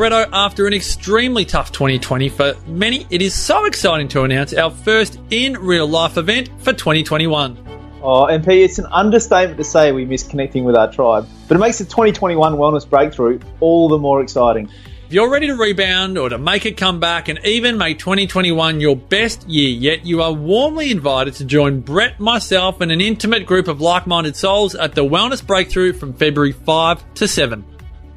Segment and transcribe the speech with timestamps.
[0.00, 5.18] After an extremely tough 2020 for many, it is so exciting to announce our first
[5.30, 7.58] in real life event for 2021.
[8.00, 11.58] Oh, MP, it's an understatement to say we miss connecting with our tribe, but it
[11.58, 14.70] makes the 2021 Wellness Breakthrough all the more exciting.
[15.08, 18.94] If you're ready to rebound or to make a comeback and even make 2021 your
[18.94, 23.66] best year yet, you are warmly invited to join Brett, myself, and an intimate group
[23.66, 27.64] of like minded souls at the Wellness Breakthrough from February 5 to 7.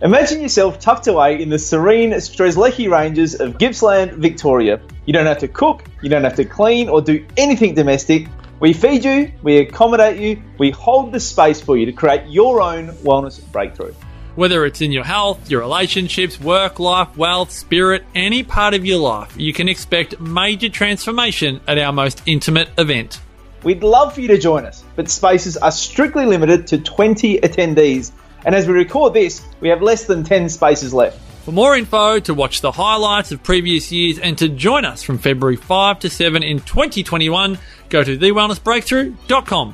[0.03, 4.81] Imagine yourself tucked away in the serene Strzelecki Ranges of Gippsland, Victoria.
[5.05, 8.25] You don't have to cook, you don't have to clean or do anything domestic.
[8.59, 12.63] We feed you, we accommodate you, we hold the space for you to create your
[12.63, 13.93] own wellness breakthrough.
[14.33, 18.97] Whether it's in your health, your relationships, work, life, wealth, spirit, any part of your
[18.97, 23.21] life, you can expect major transformation at our most intimate event.
[23.63, 28.11] We'd love for you to join us, but spaces are strictly limited to 20 attendees.
[28.45, 31.19] And as we record this, we have less than 10 spaces left.
[31.45, 35.17] For more info, to watch the highlights of previous years, and to join us from
[35.17, 37.57] February 5 to 7 in 2021,
[37.89, 39.73] go to thewellnessbreakthrough.com.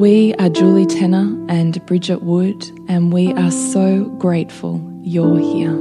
[0.00, 5.76] We are Julie Tenner and Bridget Wood, and we are so grateful you're here.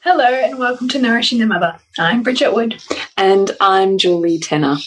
[0.00, 1.78] Hello and welcome to Nourishing the Mother.
[2.00, 2.82] I'm Bridget Wood.
[3.16, 4.78] And I'm Julie Tenner.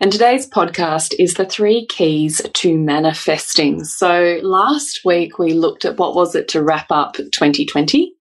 [0.00, 3.84] And today's podcast is the three keys to manifesting.
[3.84, 8.14] So last week we looked at what was it to wrap up 2020.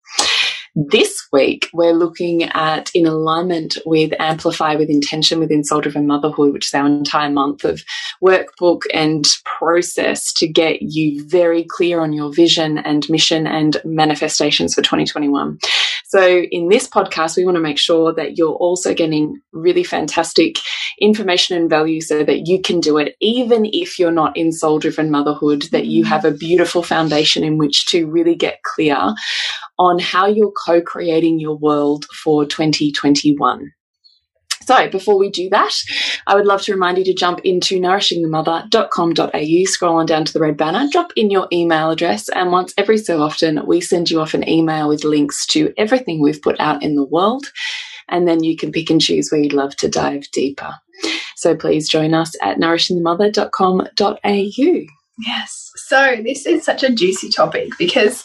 [0.77, 6.53] This week, we're looking at in alignment with Amplify with Intention within Soul Driven Motherhood,
[6.53, 7.83] which is our entire month of
[8.23, 14.75] workbook and process to get you very clear on your vision and mission and manifestations
[14.75, 15.59] for 2021.
[16.11, 20.57] So, in this podcast, we want to make sure that you're also getting really fantastic
[21.01, 24.81] information and value so that you can do it, even if you're not in soul
[24.81, 26.11] driven motherhood, that you mm-hmm.
[26.11, 29.15] have a beautiful foundation in which to really get clear
[29.79, 33.71] on how you're co creating your world for 2021.
[34.63, 35.75] So before we do that,
[36.27, 40.41] I would love to remind you to jump into nourishingthemother.com.au, scroll on down to the
[40.41, 44.21] red banner, drop in your email address, and once every so often, we send you
[44.21, 47.51] off an email with links to everything we've put out in the world.
[48.09, 50.75] And then you can pick and choose where you'd love to dive deeper.
[51.37, 54.87] So please join us at nourishingthemother.com.au.
[55.19, 55.71] Yes.
[55.77, 58.25] So this is such a juicy topic because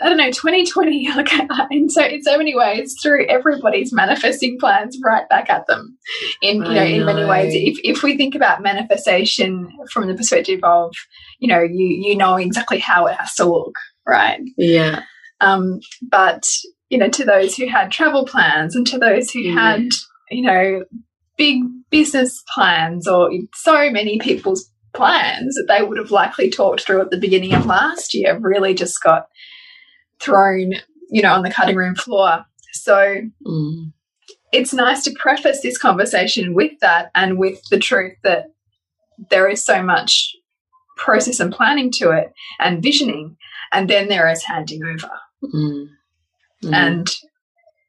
[0.00, 1.32] I don't know, 2020, like,
[1.70, 5.96] in so in so many ways, through everybody's manifesting plans right back at them.
[6.42, 10.14] In you know, know, in many ways, if if we think about manifestation from the
[10.14, 10.92] perspective of,
[11.38, 13.74] you know, you you know exactly how it has to look,
[14.06, 14.40] right?
[14.56, 15.02] Yeah.
[15.40, 16.44] Um, but
[16.88, 19.54] you know, to those who had travel plans and to those who yeah.
[19.54, 19.88] had,
[20.30, 20.84] you know,
[21.36, 27.00] big business plans or so many people's plans that they would have likely talked through
[27.02, 29.26] at the beginning of last year really just got
[30.20, 30.74] thrown,
[31.10, 32.44] you know, on the cutting room floor.
[32.72, 33.92] So mm.
[34.52, 38.46] it's nice to preface this conversation with that and with the truth that
[39.30, 40.34] there is so much
[40.96, 43.36] process and planning to it and visioning
[43.72, 45.10] and then there is handing over
[45.44, 45.88] Mm.
[46.64, 46.72] Mm.
[46.72, 47.10] and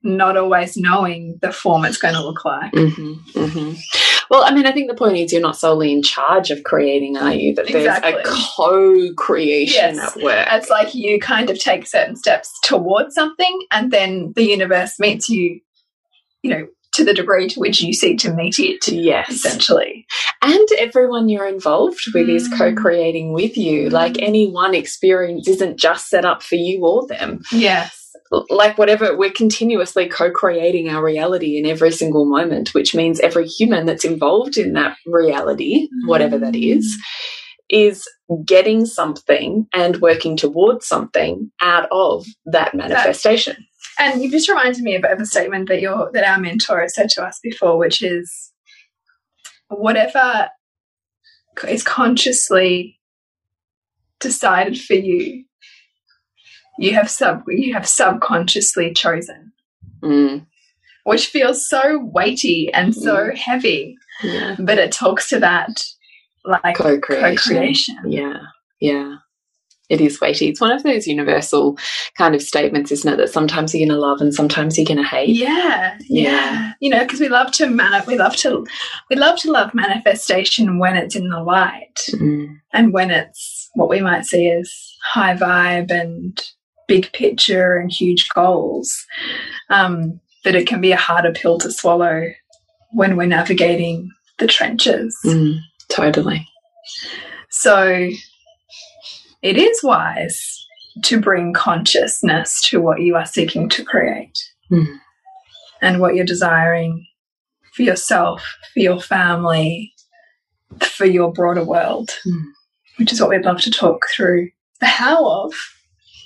[0.04, 3.74] not always knowing the form it's going to look like hmm hmm
[4.30, 7.18] Well, I mean, I think the point is you're not solely in charge of creating,
[7.18, 7.56] are you?
[7.56, 8.14] That there's Exactly.
[8.14, 10.18] a co-creation Yes.
[10.18, 10.48] at work.
[10.52, 15.30] it's like you kind of take certain steps towards something and then the universe meets
[15.30, 15.60] you
[16.44, 19.30] you know to the degree to which you seek to meet it Yes.
[19.30, 20.06] essentially
[20.42, 22.58] And everyone you're involved with is Mm.
[22.58, 23.90] co-creating with you.
[23.90, 27.42] Like any one experience isn't just set up for you or them.
[27.52, 28.07] yes
[28.50, 33.86] like whatever we're continuously co-creating our reality in every single moment which means every human
[33.86, 36.78] that's involved in that reality whatever that mm.
[36.78, 36.98] is
[37.70, 38.08] is
[38.46, 43.66] getting something and working towards something out of that manifestation.
[44.00, 46.96] And you've just reminded me of, of a statement that your that our mentor has
[46.96, 48.52] said to us before which is
[49.70, 50.50] whatever
[51.68, 53.00] is consciously
[54.20, 55.44] decided for you
[56.80, 59.52] you have sub you have subconsciously chosen.
[60.04, 60.46] Mm,
[61.04, 64.56] which feels so weighty and so heavy yeah.
[64.60, 65.84] but it talks to that
[66.44, 67.36] like co-creation.
[67.36, 67.98] co-creation.
[68.08, 68.40] Yeah.
[68.80, 69.16] Yeah.
[69.90, 70.50] It is weighty.
[70.50, 71.78] It's one of those universal
[72.18, 75.30] kind of statements isn't it that sometimes you're gonna love and sometimes you're gonna hate?
[75.30, 75.98] Yeah.
[76.02, 76.32] Yeah.
[76.32, 76.74] yeah.
[76.80, 78.66] You know because we love to man we love to
[79.10, 83.90] we love to love manifestation when it's in the light Mm, and when it's what
[83.90, 84.72] we might see as
[85.04, 86.42] high vibe and
[86.88, 89.06] big picture and huge goals
[89.70, 92.28] um but it can be a harder pill to swallow
[92.92, 95.58] when we're navigating the trenches mm,
[95.90, 96.48] totally
[97.50, 98.10] So
[99.42, 100.66] it is wise
[101.04, 104.38] to bring consciousness to what you are seeking to create
[104.72, 105.00] Mm.
[105.82, 107.06] and what you're desiring
[107.74, 108.44] for yourself,
[108.74, 109.94] for your family,
[110.82, 112.44] for your broader world, Mm.
[112.98, 114.50] which is what we'd love to talk through
[114.82, 115.54] the how of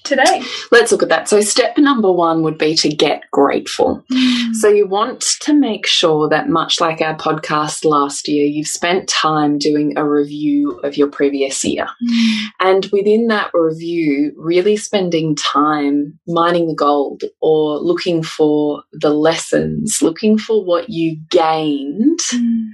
[0.04, 0.42] today.
[0.72, 1.30] Let's look at that.
[1.30, 4.04] So, step number one would be to get grateful.
[4.12, 4.54] Hmm.
[4.54, 9.08] So, you want to make sure that, much like our podcast last year, you've spent
[9.08, 11.86] time doing a review of your previous year.
[11.86, 12.46] Hmm.
[12.60, 20.00] And within that review, really spending time mining the gold or looking for the lessons,
[20.02, 22.68] looking for what you gained, hmm.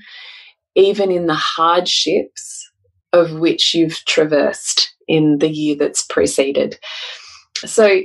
[0.76, 2.70] even in the hardships
[3.14, 6.78] of which you've traversed in the year that's preceded.
[7.66, 8.02] So,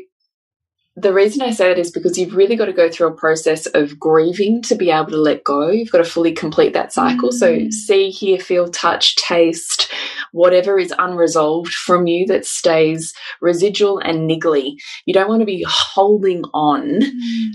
[0.95, 3.65] the reason I say that is because you've really got to go through a process
[3.67, 5.71] of grieving to be able to let go.
[5.71, 7.33] You've got to fully complete that cycle.
[7.33, 7.73] So, Mm.
[7.73, 9.91] see, hear, feel, touch, taste,
[10.33, 14.75] whatever is unresolved from you that stays residual and niggly.
[15.07, 17.01] You don't want to be holding on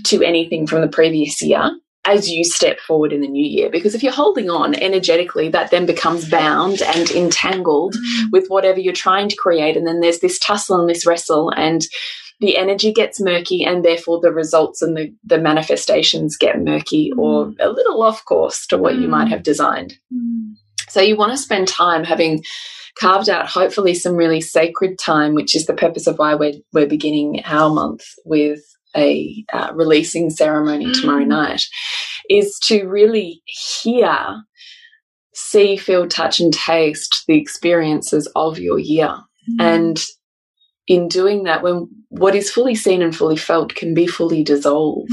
[0.04, 1.70] to anything from the previous year
[2.12, 3.68] as you step forward in the new year.
[3.70, 8.32] Because if you're holding on energetically, that then becomes bound and entangled mm.
[8.32, 9.76] with whatever you're trying to create.
[9.76, 11.82] And then there's this tussle and this wrestle, and
[12.40, 17.18] the energy gets murky, and therefore the results and the, the manifestations get murky mm.
[17.18, 19.10] or a little off course to what you Mm.
[19.10, 19.98] might have designed.
[20.12, 20.54] Mm.
[20.88, 22.42] So you want to spend time having
[22.98, 26.86] carved out hopefully some really sacred time, which is the purpose of why we're, we're
[26.86, 28.60] beginning our month with
[28.96, 31.28] a uh, releasing ceremony tomorrow Mm.
[31.28, 31.62] night,
[32.30, 34.42] is to really hear,
[35.34, 39.14] see, feel, touch, and taste the experiences of your year.
[39.60, 40.04] And
[40.86, 45.10] in doing that, when what is fully seen and fully felt can be fully dissolved.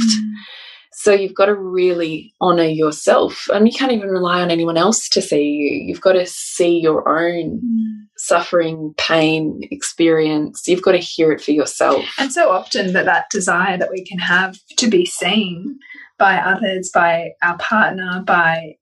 [0.97, 5.09] So you've got to really honor yourself, and you can't even rely on anyone else
[5.09, 5.87] to see you.
[5.87, 8.07] You've got to see your own mm.
[8.17, 10.63] suffering, pain, experience.
[10.67, 12.05] You've got to hear it for yourself.
[12.17, 15.77] And so often that that desire that we can have to be seen
[16.17, 18.77] by others, by our partner, by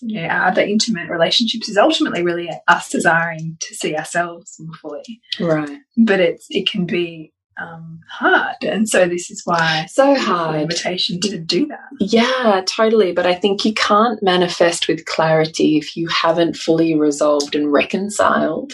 [0.00, 4.74] you know, our other intimate relationships is ultimately really us desiring to see ourselves more
[4.76, 5.20] fully.
[5.38, 5.78] Right.
[5.98, 10.60] But it's it can be um, hard, and so this is why So hard.
[10.62, 11.78] invitation to do that.
[12.00, 13.12] Yeah, totally.
[13.12, 18.72] But I think you can't manifest with clarity if you haven't fully resolved and reconciled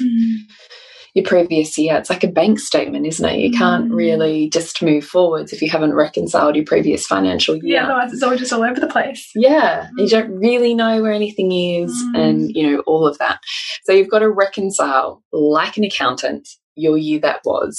[1.14, 1.97] your previous year.
[1.97, 3.38] It's like a bank statement, isn't it?
[3.38, 3.95] You can't Mm.
[3.97, 7.76] really just move forwards if you haven't reconciled your previous financial year.
[7.76, 9.31] Yeah, otherwise it's all just all over the place.
[9.35, 12.19] Yeah, you don't really know where anything is, Mm.
[12.19, 13.38] and you know, all of that.
[13.85, 17.78] So you've got to reconcile, like an accountant, your year that was.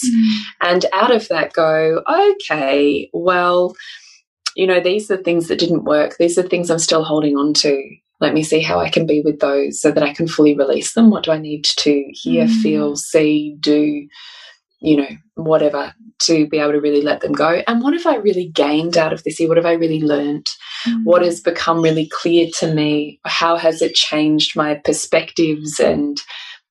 [0.61, 3.75] And out of that, go, okay, well,
[4.55, 6.15] you know, these are things that didn't work.
[6.17, 7.81] These are things I'm still holding on to.
[8.19, 10.93] Let me see how I can be with those so that I can fully release
[10.93, 11.11] them.
[11.11, 12.61] What do I need to hear, Mm.
[12.61, 14.07] feel, see, do,
[14.79, 17.61] you know, whatever to be able to really let them go?
[17.67, 19.47] And what have I really gained out of this year?
[19.47, 20.47] What have I really learned?
[20.87, 21.03] Mm.
[21.03, 23.19] What has become really clear to me?
[23.25, 26.19] How has it changed my perspectives and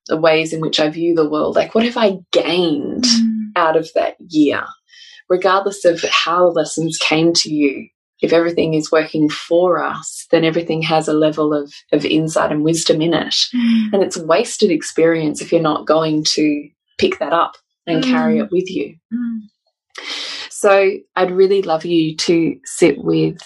[0.07, 1.55] the ways in which I view the world?
[1.55, 3.51] Like, what have I gained mm.
[3.55, 4.63] out of that year?
[5.29, 7.87] Regardless of how the lessons came to you,
[8.21, 12.63] if everything is working for us, then everything has a level of, of insight and
[12.63, 13.35] wisdom in it.
[13.53, 13.93] Mm.
[13.93, 18.09] And it's wasted experience if you're not going to pick that up and mm.
[18.09, 18.95] carry it with you.
[19.13, 19.39] Mm.
[20.49, 23.39] So I'd really love you to sit with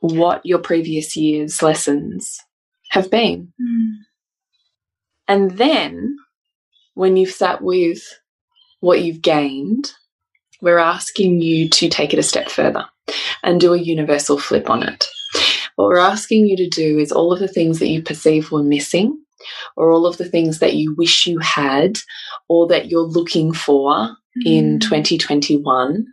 [0.00, 2.38] what your previous year's lessons
[2.90, 3.52] have been.
[5.28, 5.34] Mm.
[5.34, 6.16] And then
[6.94, 8.02] when you've sat with
[8.80, 9.92] what you've gained,
[10.60, 12.84] we're asking you to take it a step further
[13.42, 15.06] and do a universal flip on it.
[15.76, 18.62] What we're asking you to do is all of the things that you perceive were
[18.62, 19.20] missing,
[19.76, 21.98] or all of the things that you wish you had,
[22.48, 24.46] or that you're looking for mm.
[24.46, 26.06] in 2021.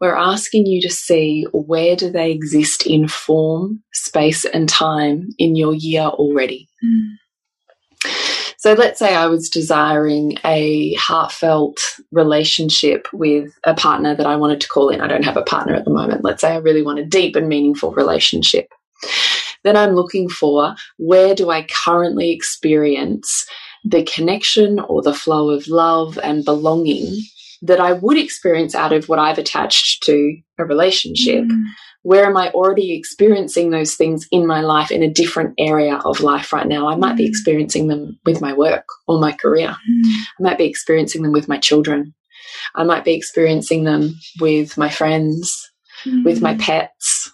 [0.00, 5.56] We're asking you to see where do they exist in form, space, and time in
[5.56, 6.68] your year already.
[6.84, 8.37] Mm.
[8.58, 11.78] So let's say I was desiring a heartfelt
[12.10, 15.00] relationship with a partner that I wanted to call in.
[15.00, 16.24] I don't have a partner at the moment.
[16.24, 18.68] Let's say I really want a deep and meaningful relationship.
[19.62, 23.46] Then I'm looking for where do I currently experience
[23.84, 27.16] the connection or the flow of love and belonging
[27.62, 31.44] that I would experience out of what I've attached to a relationship.
[31.44, 31.64] Mm
[32.02, 36.20] where am I already experiencing those things in my life in a different area of
[36.20, 36.88] life right now?
[36.88, 37.28] I might be mm.
[37.28, 39.68] experiencing them with my work or my career.
[39.68, 40.02] Mm.
[40.38, 42.14] I might be experiencing them with my children.
[42.74, 45.70] I might be experiencing them with my friends,
[46.04, 46.24] mm.
[46.24, 46.60] with my mm.
[46.60, 47.32] pets.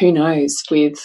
[0.00, 0.98] Who knows, with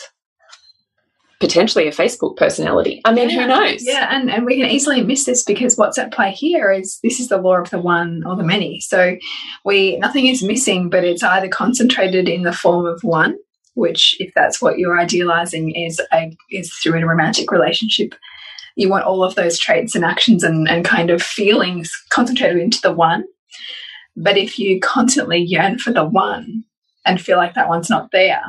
[1.39, 3.01] potentially a Facebook personality.
[3.05, 3.85] I mean, yeah, who knows?
[3.85, 7.19] Yeah, and, and we can easily miss this because what's at play here is this
[7.19, 8.79] is the law of the one or the many.
[8.81, 9.15] So
[9.63, 13.37] we nothing is missing, but it's either concentrated in the form of one,
[13.73, 18.15] which if that's what you're idealizing is a is through a romantic relationship.
[18.75, 22.79] You want all of those traits and actions and, and kind of feelings concentrated into
[22.81, 23.25] the one.
[24.15, 26.63] But if you constantly yearn for the one
[27.05, 28.43] and feel like that one's not there,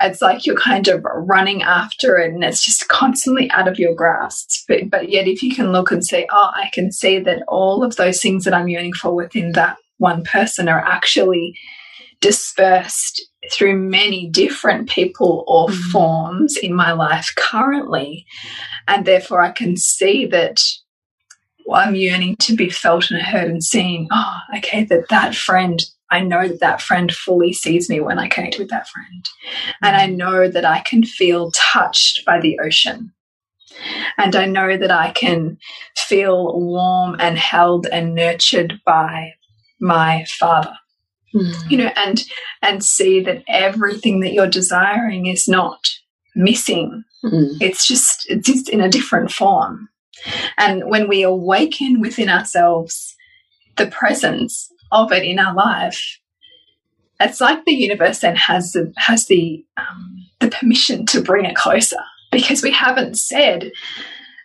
[0.00, 3.94] it's like you're kind of running after it and it's just constantly out of your
[3.94, 4.64] grasp.
[4.68, 7.82] But, but yet, if you can look and say, oh, I can see that all
[7.82, 11.58] of those things that I'm yearning for within that one person are actually
[12.20, 15.80] dispersed through many different people or mm.
[15.90, 18.24] forms in my life currently.
[18.86, 20.62] And therefore, I can see that
[21.66, 24.08] well, I'm yearning to be felt and heard and seen.
[24.10, 25.78] Oh, okay, that that friend
[26.10, 29.28] I know that that friend fully sees me when I connect with that friend.
[29.82, 33.12] And I know that I can feel touched by the ocean.
[34.16, 35.58] And I know that I can
[35.96, 39.34] feel warm and held and nurtured by
[39.80, 40.74] my father.
[41.34, 41.70] Mm.
[41.70, 42.24] You know, and
[42.62, 45.86] and see that everything that you're desiring is not
[46.34, 47.04] missing.
[47.22, 47.58] Mm.
[47.60, 49.90] It's just it's just in a different form.
[50.56, 53.14] And when we awaken within ourselves
[53.76, 56.18] the presence of it in our life,
[57.20, 61.56] it's like the universe then has the has the um, the permission to bring it
[61.56, 63.72] closer because we haven't said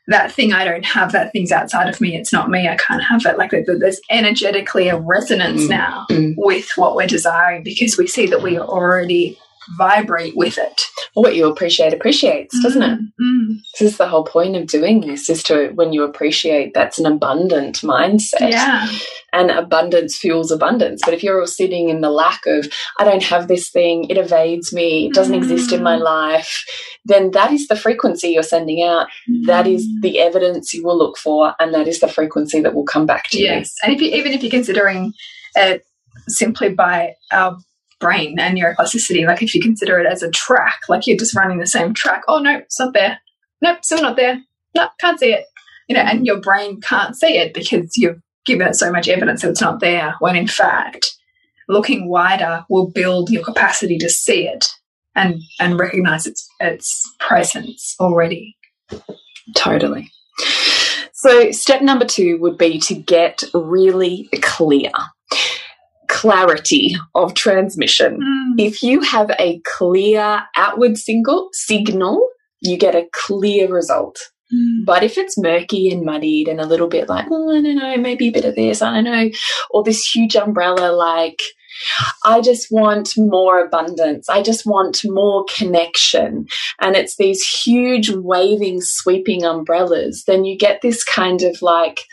[0.08, 3.04] that thing I don't have, that thing's outside of me, it's not me, I can't
[3.04, 3.38] have it.
[3.38, 5.70] Like there's energetically a resonance mm.
[5.70, 6.34] now mm.
[6.36, 9.40] with what we're desiring because we see that we already
[9.78, 10.82] vibrate with it.
[11.14, 13.00] What you appreciate appreciates, doesn't it?
[13.22, 13.58] Mm.
[13.80, 17.06] This is the whole point of doing this is to when you appreciate that's an
[17.06, 18.52] abundant mindset.
[18.52, 18.88] Yeah.
[19.32, 21.02] And abundance fuels abundance.
[21.04, 22.68] But if you're all sitting in the lack of,
[23.00, 25.38] I don't have this thing, it evades me, it doesn't mm.
[25.38, 26.04] exist in my mm.
[26.04, 26.64] life,
[27.06, 29.08] then that is the frequency you're sending out.
[29.30, 29.46] Mm.
[29.48, 30.02] That is mm.
[30.02, 33.30] the evidence you will look for, and that is the frequency that will come back
[33.30, 33.44] to yes.
[33.44, 33.56] you.
[33.56, 33.76] Yes.
[33.84, 35.14] And if you even if you're considering
[35.56, 35.84] it
[36.28, 37.58] simply by our
[38.04, 39.26] brain and neuroplasticity.
[39.26, 42.24] Like if you consider it as a track, like you're just running the same track.
[42.28, 43.20] Oh no, it's not there.
[43.62, 44.42] Nope, still not there.
[44.76, 45.46] No, can't see it.
[45.88, 49.42] You know, and your brain can't see it because you've given it so much evidence
[49.42, 50.16] that it's not there.
[50.20, 51.16] When in fact,
[51.70, 54.68] looking wider will build your capacity to see it
[55.16, 58.58] and and recognize its its presence already.
[59.56, 60.12] Totally.
[61.14, 64.92] So, step number two would be to get really clear
[66.24, 68.18] clarity of transmission.
[68.18, 68.66] Mm.
[68.66, 72.26] If you have a clear outward single signal,
[72.62, 74.18] you get a clear result.
[74.54, 74.86] Mm.
[74.86, 77.98] But if it's murky and muddied and a little bit like, oh, I don't know,
[77.98, 79.30] maybe a bit of this, I don't know,
[79.72, 81.42] or this huge umbrella like,
[82.24, 84.30] I just want more abundance.
[84.30, 86.46] I just want more connection.
[86.80, 90.24] And it's these huge waving, sweeping umbrellas.
[90.26, 92.06] Then you get this kind of like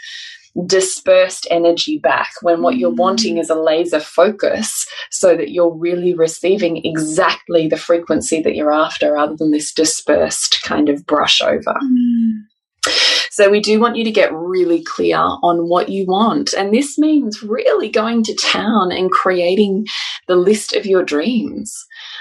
[0.67, 6.15] dispersed energy back when what you're wanting is a laser focus so that you're really
[6.15, 11.75] receiving exactly the frequency that you're after rather than this dispersed kind of brush over.
[11.83, 12.43] Mm.
[13.31, 16.53] So we do want you to get really clear on what you want.
[16.53, 19.87] And this means really going to town and creating
[20.27, 21.73] the list of your dreams.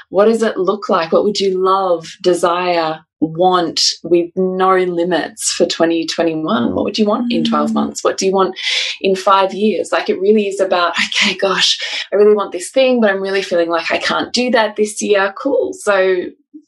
[0.09, 1.11] What does it look like?
[1.11, 6.73] What would you love, desire, want with no limits for 2021?
[6.73, 8.03] What would you want in 12 months?
[8.03, 8.57] What do you want
[9.01, 9.91] in five years?
[9.91, 11.77] Like it really is about, okay, gosh,
[12.11, 15.01] I really want this thing, but I'm really feeling like I can't do that this
[15.01, 15.33] year.
[15.37, 15.71] Cool.
[15.73, 16.25] So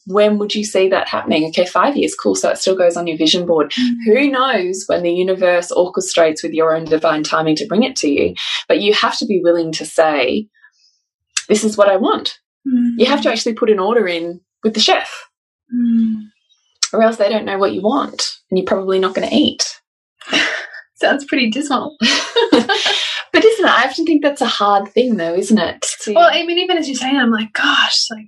[0.08, 1.46] when would you see that happening?
[1.50, 2.36] Okay, five years, cool.
[2.36, 3.72] So it still goes on your vision board.
[3.72, 3.96] Mm.
[4.06, 8.10] Who knows when the universe orchestrates with your own divine timing to bring it to
[8.10, 8.34] you?
[8.68, 10.48] But you have to be willing to say,
[11.48, 12.40] this is what I want.
[12.68, 12.94] Mm.
[12.98, 15.28] You have to actually put an order in with the chef,
[15.74, 16.31] Mm.
[16.94, 19.64] Or else they don't know what you want, and you're probably not going to eat.
[20.96, 21.98] Sounds pretty dismal.
[23.34, 23.72] But isn't it?
[23.72, 25.86] I often think that's a hard thing, though, isn't it?
[26.02, 28.28] To- Well, I mean, even as you're saying, I'm like, gosh, like,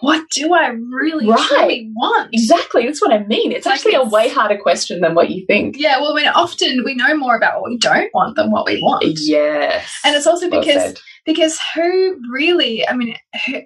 [0.00, 1.48] what do I really Right.
[1.48, 2.28] truly want?
[2.30, 2.84] exactly.
[2.84, 3.52] That's what I mean.
[3.52, 5.76] It's Like actually a way harder question than what you think.
[5.78, 8.66] Yeah, well, I mean, often we know more about what we don't want than what
[8.66, 9.02] we want.
[9.18, 9.90] Yes.
[10.04, 10.98] And it's also Well because said.
[11.24, 12.86] because who really?
[12.86, 13.62] I mean, who,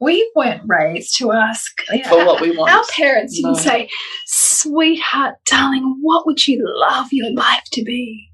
[0.00, 2.72] we weren't raised to ask you know, for what we want.
[2.72, 3.58] Our parents didn't No.
[3.58, 3.88] say,
[4.26, 8.28] "Sweetheart, darling, what would you love your life to be?"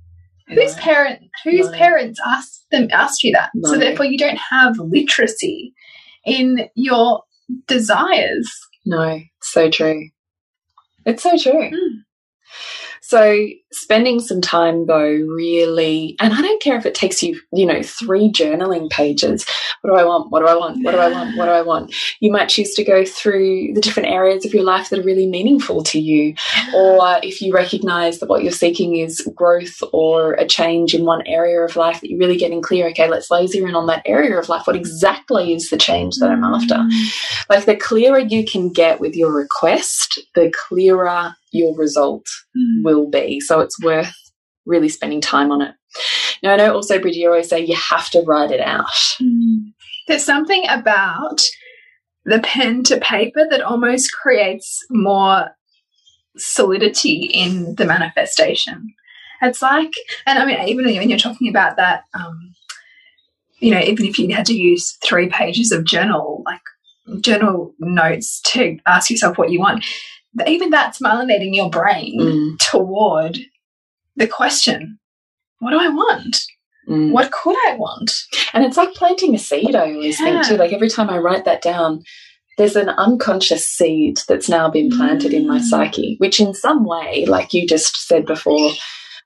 [0.49, 1.23] Whose parent?
[1.44, 1.76] Whose No.
[1.76, 3.50] parents asked them asked you that?
[3.64, 5.73] So therefore, you don't have literacy
[6.25, 7.23] in your
[7.66, 8.49] desires.
[8.85, 10.08] No, so true.
[11.04, 11.70] It's so true.
[11.70, 12.04] Mm.
[13.09, 17.65] So spending some time though really and I don't care if it takes you, you
[17.65, 19.47] know, three journaling pages.
[19.83, 20.33] What do I want?
[20.33, 20.85] What do I want?
[20.85, 21.37] What do I want?
[21.37, 21.95] What do I want?
[22.19, 25.29] You might choose to go through the different areas of your life that are really
[25.29, 26.35] meaningful to you.
[26.75, 31.25] Or if you recognize that what you're seeking is growth or a change in one
[31.29, 34.37] area of life that you're really getting clear, okay, let's laser in on that area
[34.37, 34.67] of life.
[34.67, 36.75] What exactly is the change that I'm after?
[36.75, 37.47] Mm.
[37.49, 42.85] Like the clearer you can get with your request, the clearer your result Mm.
[42.85, 43.40] will be.
[43.40, 44.12] So it's worth
[44.64, 45.74] really spending time on it.
[46.42, 48.87] Now, I know also, Bridget, you always say you have to write it out.
[49.20, 49.72] Mm.
[50.09, 51.42] There's something about
[52.24, 55.50] the pen to paper that almost creates more
[56.37, 58.92] solidity in the manifestation.
[59.42, 59.92] It's like,
[60.26, 62.54] and I mean, even when you're talking about that, um,
[63.61, 66.61] you know, even if you had to use three pages of journal, like
[67.20, 69.85] journal notes to ask yourself what you want,
[70.46, 73.38] even that's melanating your brain Mm, toward
[74.16, 74.99] the question,
[75.61, 76.37] what do I want?
[76.88, 77.11] mm.
[77.12, 78.11] What could I want?
[78.53, 80.57] And it's like planting a seed, I always think too.
[80.57, 82.03] Like every time I write that down,
[82.59, 85.62] there's an unconscious seed that's now been planted in my Mm.
[85.64, 88.72] psyche, which in some way, like you just said before,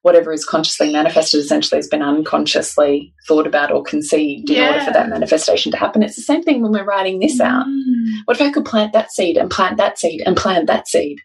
[0.03, 4.93] whatever is consciously manifested essentially has been unconsciously thought about or conceived in order for
[4.93, 6.03] that manifestation to happen.
[6.03, 7.45] It's the same thing when we're writing this mm.
[7.45, 7.67] out.
[7.67, 8.23] Mm.
[8.25, 11.19] What if I could plant that seed and plant that seed and plant that seed?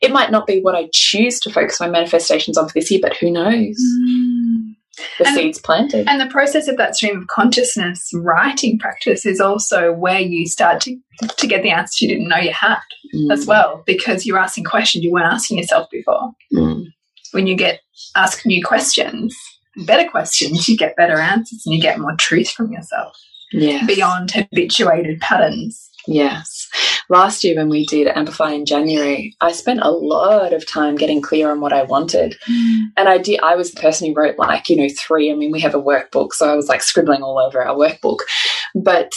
[0.00, 3.00] It might not be what I choose to focus my manifestations on for this year,
[3.02, 3.76] but who knows?
[5.18, 5.26] The mm.
[5.26, 6.06] And- seed's planted.
[6.06, 10.82] And the process of that stream of consciousness writing practice is also where you start
[10.82, 10.96] to,
[11.38, 12.78] to get the answers you didn't know you had
[13.14, 13.32] mm.
[13.32, 16.30] as well, because you're asking questions you weren't asking yourself before.
[17.30, 17.34] Mm.
[17.34, 17.80] When you get
[18.16, 19.36] asked new questions,
[19.86, 23.16] better questions, you get better answers and you get more truth from yourself
[23.52, 23.86] Yes.
[23.86, 25.88] beyond habituated patterns.
[26.06, 26.68] Yes.
[27.10, 31.20] Last year, when we did Amplify in January, I spent a lot of time getting
[31.22, 32.34] clear on what I wanted.
[32.96, 35.30] And I did, I was the person who wrote like, you know, three.
[35.30, 38.18] I mean, we have a workbook, so I was like scribbling all over our workbook.
[38.74, 39.12] But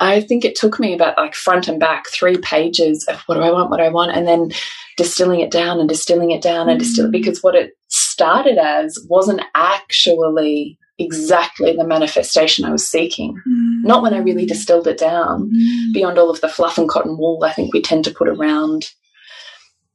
[0.00, 3.42] I think it took me about like front and back three pages of what do
[3.42, 4.50] I want, what do I want, and then
[4.96, 7.14] distilling it down and distilling it down and distilling mm.
[7.14, 13.34] because what it started as wasn't actually exactly the manifestation I was seeking.
[13.48, 13.84] Mm.
[13.84, 15.50] Not when I really distilled it down.
[15.50, 15.92] Mm.
[15.92, 18.90] Beyond all of the fluff and cotton wool I think we tend to put around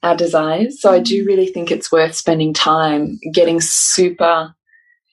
[0.04, 0.80] our desires.
[0.80, 4.54] So I do really think it's worth spending time getting super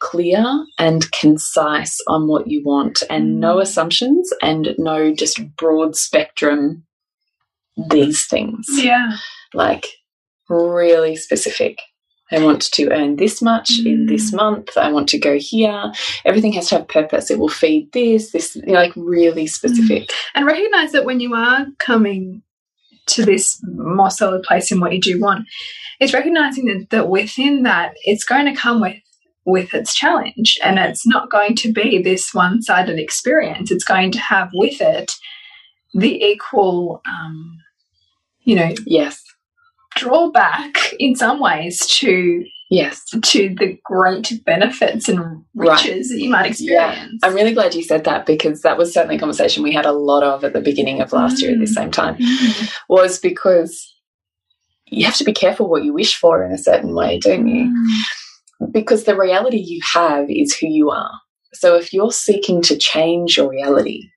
[0.04, 0.44] clear
[0.78, 3.62] and concise on what you want and no mm.
[3.62, 6.84] assumptions and no just broad spectrum
[7.88, 8.66] these things.
[8.70, 9.12] Yeah.
[9.54, 9.86] Like
[10.50, 11.80] really specific.
[12.30, 14.36] I want to earn this much in this mm.
[14.36, 14.76] month.
[14.76, 15.92] I want to go here.
[16.26, 17.30] Everything has to have purpose.
[17.30, 19.50] It will feed this, this, you know, like really mm.
[19.50, 20.10] specific.
[20.34, 22.42] and recognize that when you are coming
[23.06, 25.46] to this more solid place in what you do want,
[25.98, 28.96] it's recognizing that, that within that it's going to come with
[29.46, 34.18] with its challenge and it's not going to be this one-sided experience it's going to
[34.18, 35.12] have with it
[35.94, 37.58] the equal um,
[38.42, 39.22] you know Yes.
[39.96, 43.04] drawback in some ways to Yes.
[43.22, 45.20] to the great benefits and
[45.54, 45.70] Right.
[45.84, 47.28] riches that you might experience Yeah.
[47.28, 49.92] I'm really glad you said that because that was certainly a conversation we had a
[49.92, 52.16] lot of at the beginning of last year at the same time.
[52.16, 52.72] Mm.
[52.88, 53.94] Was because
[54.86, 57.72] you have to be careful what you wish for in a certain way, don't you?
[58.70, 61.10] Because the reality you have is who you are.
[61.54, 64.08] So if you're seeking to change your reality,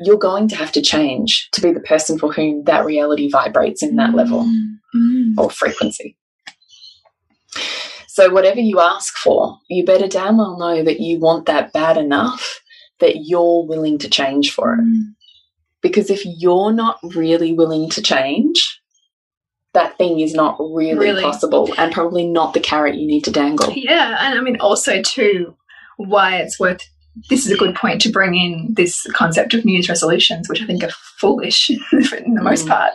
[0.00, 3.82] you're going to have to change to be the person for whom that reality vibrates
[3.82, 4.44] in that level
[4.96, 5.34] Mm.
[5.36, 6.16] or frequency.
[8.08, 11.96] So, whatever you ask for, you better damn well know that you want that bad
[11.96, 12.60] enough
[13.00, 14.80] that you're willing to change for it.
[15.82, 18.77] Because if you're not really willing to change,
[19.74, 21.22] that thing is not really, Really.
[21.22, 23.72] possible and probably not the carrot you need to dangle.
[23.74, 25.54] Yeah, and I mean also too
[25.96, 26.80] why it's worth
[27.28, 30.62] this is a good point to bring in this concept of New Year's resolutions, which
[30.62, 32.68] I think are foolish in the most Mm.
[32.68, 32.92] part,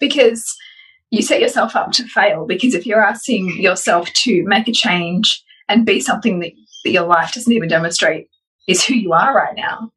[0.00, 0.56] because
[1.10, 2.46] you set yourself up to fail.
[2.46, 6.52] Because if you're asking yourself to make a change and be something that,
[6.84, 8.28] that your life doesn't even demonstrate
[8.66, 9.90] is who you are right now,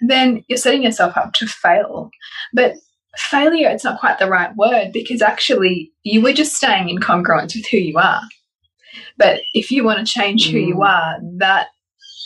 [0.00, 2.10] then you're setting yourself up to fail.
[2.52, 2.74] But
[3.16, 7.54] failure, it's not quite the right word because actually you were just staying in congruence
[7.54, 8.22] with who you are.
[9.16, 10.86] But if you want to change who you Mm.
[10.88, 11.68] are, that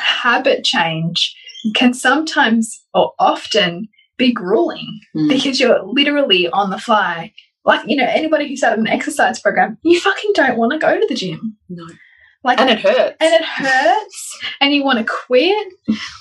[0.01, 1.35] habit change
[1.75, 5.29] can sometimes or often be grueling Mm.
[5.29, 7.33] because you're literally on the fly.
[7.65, 11.01] Like, you know, anybody who started an exercise program, you fucking don't want to go
[11.01, 11.57] to the gym.
[11.71, 11.87] No.
[12.45, 13.17] Like, And it hurts.
[13.21, 15.67] and it hurts and you want to quit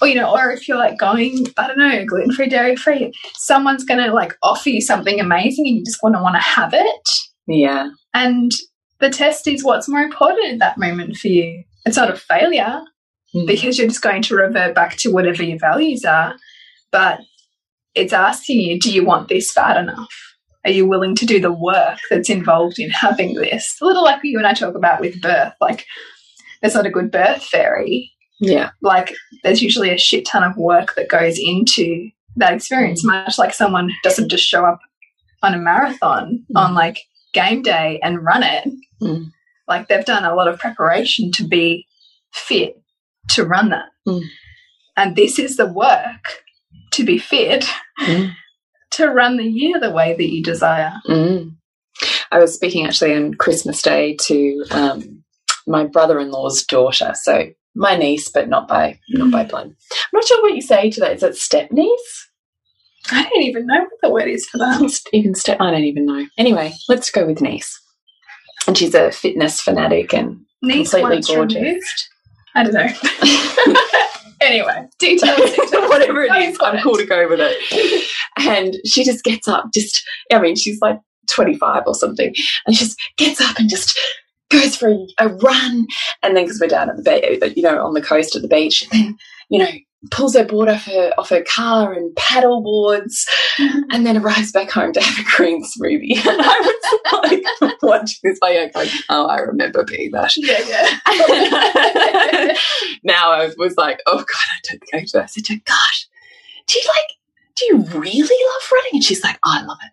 [0.01, 3.99] or you know or if you're like going i don't know gluten-free dairy-free someone's going
[4.03, 7.09] to like offer you something amazing and you just want to want to have it
[7.45, 7.89] yeah.
[8.13, 8.51] and
[8.99, 12.81] the test is what's more important at that moment for you it's not a failure
[13.35, 13.47] Mm.
[13.47, 16.35] because you're just going to revert back to whatever your values are
[16.91, 17.19] but
[17.95, 20.13] it's asking you do you want this bad enough
[20.65, 24.19] are you willing to do the work that's involved in having this a little like
[24.23, 25.83] you and i talk about with birth like
[26.63, 28.71] there's not a good birth fairy Yeah.
[28.81, 33.53] like there's usually a shit ton of work that goes into that experience much like
[33.53, 34.79] someone doesn't just show up
[35.43, 36.59] on a marathon Mm.
[36.59, 36.97] on like
[37.33, 38.67] game day and run it
[39.01, 39.31] Mm.
[39.67, 41.85] like they've done a lot of preparation to be
[42.33, 42.81] fit
[43.29, 44.23] to run that Mm.
[44.97, 46.41] and this is the work
[46.91, 47.65] to be fit
[47.99, 48.33] Mm.
[48.91, 51.55] to run the year the way that you desire Mm.
[52.31, 55.22] I was speaking actually on Christmas Day to um,
[55.67, 59.49] my brother-in-law's daughter, so my niece, but not by not by hmm.
[59.49, 59.67] blood.
[59.67, 61.15] I'm not sure what you say to that.
[61.15, 62.29] Is it step niece?
[63.11, 65.57] i don't even know what the word is for that Even step?
[65.59, 66.25] I don't even know.
[66.37, 67.79] Anyway, let's go with niece.
[68.65, 71.61] And she's a fitness fanatic, and Niece Completely gorgeous.
[71.61, 72.07] removed
[72.55, 72.87] i don't know
[74.41, 75.89] anyway details, details.
[75.89, 78.09] whatever it is, I'm cool to go with it.
[78.37, 80.99] And she just gets up, just I mean, she's like
[81.31, 82.33] 25 or something,
[82.65, 83.97] and she just gets up and just
[84.53, 85.87] goes for a, a run,
[86.21, 88.41] and then because we're down at the bay, uh, you know, on the coast at
[88.41, 89.17] the beach, then
[89.49, 89.69] you know
[90.11, 93.79] pulls her board off her off her car and paddle boards, mm-hmm.
[93.91, 96.17] and then arrives back home to have a green smoothie.
[96.25, 100.35] And I was like watching this by going, oh, I remember being that.
[100.37, 102.53] yeah yeah
[103.03, 105.23] now I was like, oh god, I don't think I do that.
[105.23, 106.07] I said to her, gosh,
[106.67, 107.17] do you like,
[107.55, 108.91] do you really love running?
[108.93, 109.91] And she's like, oh, I love it.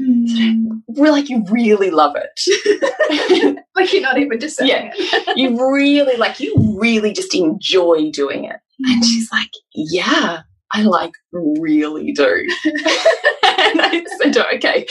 [0.00, 3.64] We're like, you really love it.
[3.76, 4.92] like you're not even just saying Yeah.
[4.94, 5.36] it.
[5.36, 8.56] you really like, you really just enjoy doing it.
[8.84, 9.06] And mm.
[9.06, 12.46] she's like, yeah, I like really do.
[12.64, 14.86] and I said, okay,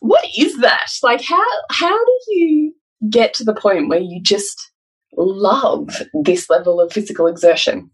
[0.00, 0.88] what is that?
[1.02, 2.74] Like, how how do you
[3.08, 4.70] get to the point where you just
[5.16, 5.88] love
[6.24, 7.90] this level of physical exertion?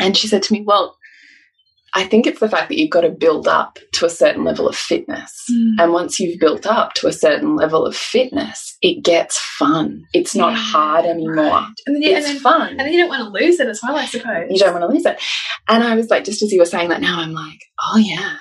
[0.00, 0.96] And she said to me, well,
[1.94, 4.68] I think it's the fact that you've got to build up to a certain level
[4.68, 5.32] of fitness.
[5.50, 5.74] Mm.
[5.78, 10.02] And once you've built up to a certain level of fitness, it gets fun.
[10.12, 11.44] It's not Yeah, hard anymore.
[11.44, 11.72] right.
[11.86, 12.68] And then, you, and, It's then, fun.
[12.70, 14.48] and then you don't want to lose it as well, I suppose.
[14.50, 15.18] you don't want to lose it.
[15.68, 18.36] And I was like, just as you were saying that now, I'm like, oh yeah.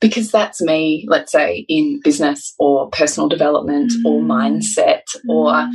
[0.00, 4.26] Because that's me, let's say, in business or personal development or Mm.
[4.26, 5.70] mindset, or mm.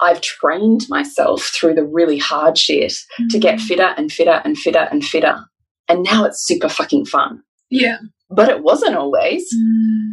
[0.00, 2.94] I've trained myself through the really hard shit
[3.30, 3.62] to get mm.
[3.62, 5.44] fitter and fitter and fitter and fitter.
[5.88, 7.42] And now it's super fucking fun.
[7.70, 7.98] Yeah.
[8.30, 9.46] But it wasn't always.
[9.54, 10.10] Mm.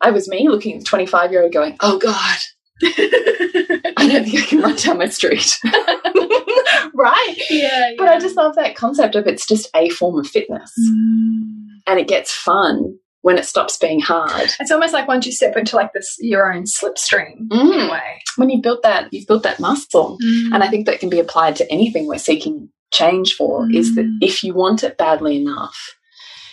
[0.00, 2.38] I was me looking at the 25 year old going, oh God,
[2.82, 5.58] I don't think I can run down my street.
[6.94, 7.34] right?
[7.50, 11.52] yeah, But I just love that concept of it's just a form of fitness mm.
[11.86, 14.50] and it gets fun when it stops being hard.
[14.58, 17.90] It's almost like once you step into like this your own slipstream in a Mm.
[17.92, 18.22] way.
[18.36, 20.18] When you've built that, you've built that muscle.
[20.22, 20.54] Mm.
[20.54, 24.04] And I think that can be applied to anything we're seeking change for is that
[24.04, 24.18] Mm.
[24.20, 25.96] if you want it badly enough,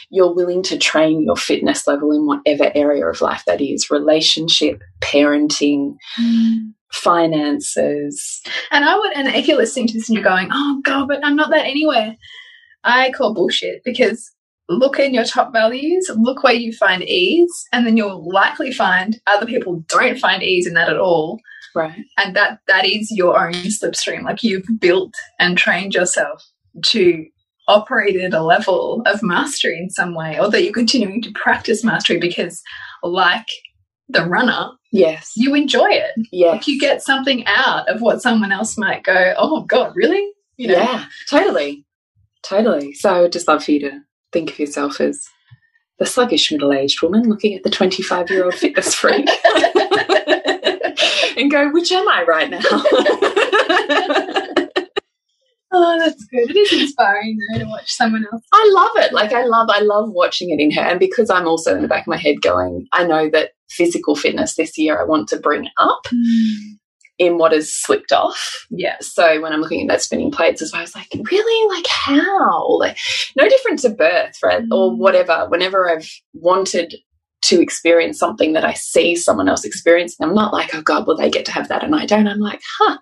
[0.10, 4.82] you're willing to train your fitness level in whatever area of life that is relationship,
[5.02, 6.71] parenting, mm.
[6.91, 8.41] finances.
[8.71, 11.19] And I would, and if you're listening to this and you're going, oh God, but
[11.23, 12.15] I'm not that anywhere,
[12.84, 14.32] I call bullshit because
[14.69, 19.19] look in your top values, look where you find ease, and then you'll likely find
[19.28, 21.39] other people don't find ease in that at all.
[21.75, 22.03] Right.
[22.17, 24.23] And that that is your own slipstream.
[24.23, 26.43] Like you've built and trained yourself
[26.88, 27.25] to
[27.67, 31.84] operate at a level of mastery in some way, or that you're continuing to practice
[31.84, 32.62] mastery because,
[33.03, 33.45] like
[34.10, 36.12] the runner, yes, you enjoy it.
[36.32, 40.27] Yes, like you get something out of what someone else might go, "Oh God, really?"
[40.58, 40.73] You know?
[40.73, 41.86] Yeah, totally,
[42.43, 42.93] totally.
[42.93, 44.01] So I would just love for you to
[44.34, 45.29] think of yourself as
[45.99, 49.27] the sluggish middle-aged woman looking at the 25-year-old fitness freak
[51.39, 52.60] and go, "Which am I right now?"
[55.71, 56.49] Oh, that's good.
[56.49, 58.43] It is inspiring though to watch someone else.
[58.52, 59.13] I love it.
[59.13, 60.82] Like I love, I love watching it in her.
[60.82, 64.15] And because I'm also in the back of my head going, I know that physical
[64.15, 66.56] fitness this year I want to bring up mm.
[67.19, 68.65] in what has slipped off.
[68.71, 68.95] Yeah.
[68.99, 71.78] So when I'm looking at that spinning plates as well, I was like, really?
[71.78, 72.80] Like how?
[72.80, 72.97] Like
[73.38, 74.63] no different to birth, right?
[74.63, 74.75] Mm.
[74.75, 75.45] Or whatever.
[75.49, 76.95] Whenever I've wanted
[77.41, 81.17] to experience something that I see someone else experiencing, I'm not like, oh God, well,
[81.17, 82.28] they get to have that and I don't.
[82.28, 82.97] I'm like, huh,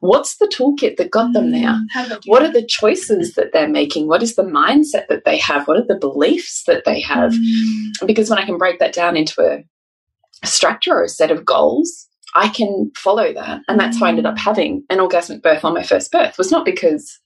[0.00, 1.80] what's the toolkit that got them there?
[1.96, 4.08] Mm, what are the choices that they're making?
[4.08, 5.66] What is the mindset that they have?
[5.66, 7.32] What are the beliefs that they have?
[7.32, 8.06] Mm.
[8.06, 9.64] Because when I can break that down into a,
[10.42, 13.60] a structure or a set of goals, I can follow that.
[13.68, 14.40] And that's how I ended up mm.
[14.40, 16.30] having an orgasmic birth on my first birth.
[16.30, 17.20] It was not because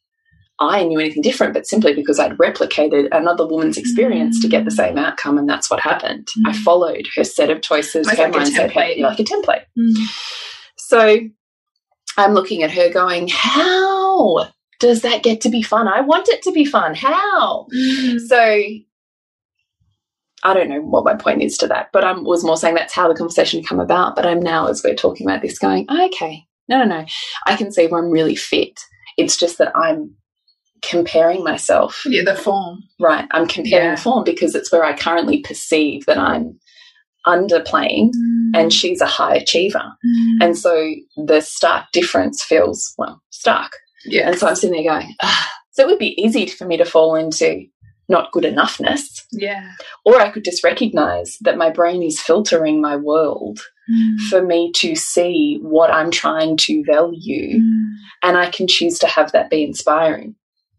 [0.59, 4.43] I knew anything different, but simply because I'd replicated another woman's experience mm.
[4.43, 6.29] to get the same outcome, and that's what happened.
[6.39, 6.51] Mm.
[6.51, 9.65] I followed her set of choices, like her like mindset, a like a template.
[9.79, 9.95] Mm.
[10.77, 11.19] So
[12.17, 14.49] I'm looking at her going, How
[14.81, 15.89] does that get to be fun?
[15.89, 16.95] I want it to be fun.
[16.95, 17.67] How?
[17.75, 18.21] Mm.
[18.21, 18.63] So
[20.43, 22.95] I don't know what my point is to that, but I was more saying that's
[22.95, 24.17] how the conversation come about.
[24.17, 27.07] But I'm now, as we're talking about this, going, okay, no, no, no.
[27.47, 28.79] I can see where I'm really fit.
[29.17, 30.15] It's just that I'm
[30.89, 32.03] comparing myself.
[32.07, 32.83] Yeah, the form.
[33.01, 33.27] Right.
[33.33, 33.97] I'm comparing yeah.
[33.97, 36.59] form because it's where I currently perceive that I'm
[37.27, 38.51] underplaying mm.
[38.55, 39.83] and she's a high achiever.
[39.83, 40.45] Mm.
[40.45, 43.73] And so the stark difference feels, well, stark.
[44.05, 44.29] Yeah.
[44.29, 45.15] And so I'm sitting there going,
[45.73, 47.67] so it would be easy for me to fall into
[48.09, 49.25] not good enoughness.
[49.33, 49.73] Yeah.
[50.05, 53.59] Or I could just recognize that my brain is filtering my world
[53.91, 54.21] mm.
[54.29, 57.59] for me to see what I'm trying to value.
[57.59, 57.95] Mm.
[58.23, 60.37] And I can choose to have that be inspiring.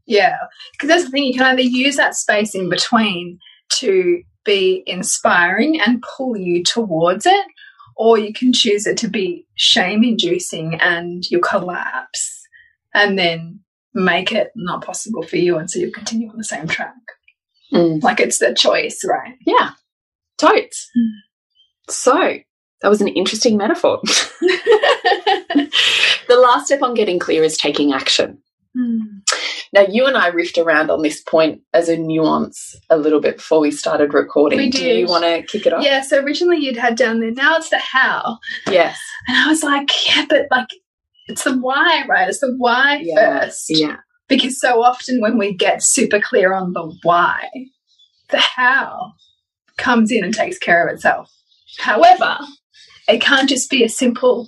[0.08, 0.38] Yeah.
[0.72, 3.40] Because that's the thing, you can either use that space in between
[3.74, 7.46] to be inspiring and pull you towards it,
[7.98, 12.42] or you can choose it to be shame inducing and you collapse
[12.94, 13.60] and then
[13.94, 15.58] make it not possible for you.
[15.58, 16.94] And so you continue on the same track.
[17.74, 18.02] Mm.
[18.02, 19.36] Like it's the choice, right?
[19.46, 19.72] Yeah,
[20.38, 20.90] totes.
[20.98, 21.10] Mm.
[21.90, 22.38] So
[22.82, 24.00] that was an interesting metaphor.
[24.42, 25.70] the
[26.30, 28.38] last step on getting clear is taking action.
[28.78, 29.27] Mm.
[29.74, 33.38] Now, you and I riffed around on this point as a nuance a little bit
[33.38, 34.60] before we started recording.
[34.60, 35.84] We Do you want to kick it off?
[35.84, 38.40] Yeah, so originally you'd had down there, now it's the how.
[38.68, 39.00] Yes.
[39.28, 40.70] And I was like, yeah, but like,
[41.28, 42.30] it's the why, right?
[42.30, 43.42] It's the why yeah.
[43.42, 43.66] first.
[43.70, 43.98] Yeah.
[44.28, 47.48] Because so often when we get super clear on the why,
[48.30, 49.14] the how
[49.78, 51.32] comes in and takes care of itself.
[51.80, 52.38] However,
[53.08, 54.48] it can't just be a simple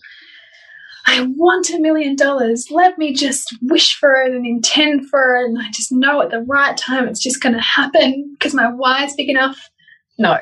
[1.09, 2.69] I want a million dollars.
[2.69, 5.45] Let me just wish for it and intend for it.
[5.45, 8.71] And I just know at the right time it's just going to happen because my
[8.71, 9.57] why is big enough.
[10.19, 10.37] No.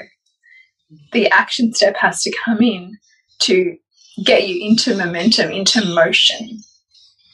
[1.13, 2.97] The action step has to come in
[3.39, 3.77] to
[4.25, 6.59] get you into momentum, into motion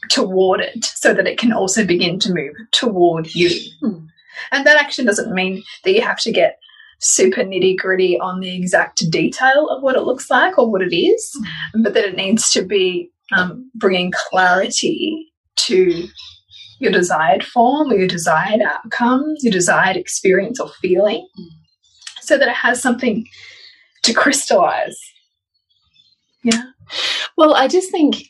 [0.10, 3.50] toward it so that it can also begin to move toward you.
[3.82, 4.06] Hmm.
[4.52, 6.60] And that action doesn't mean that you have to get
[7.00, 10.96] super nitty gritty on the exact detail of what it looks like or what it
[10.96, 11.32] is,
[11.74, 11.82] hmm.
[11.82, 16.08] but that it needs to be um, bringing clarity to
[16.80, 21.28] your desired form or your desired outcome, your desired experience or feeling,
[22.22, 23.26] so that it has something
[24.04, 25.00] to crystallize.
[26.44, 26.64] Yeah.
[27.38, 28.30] Well, I just think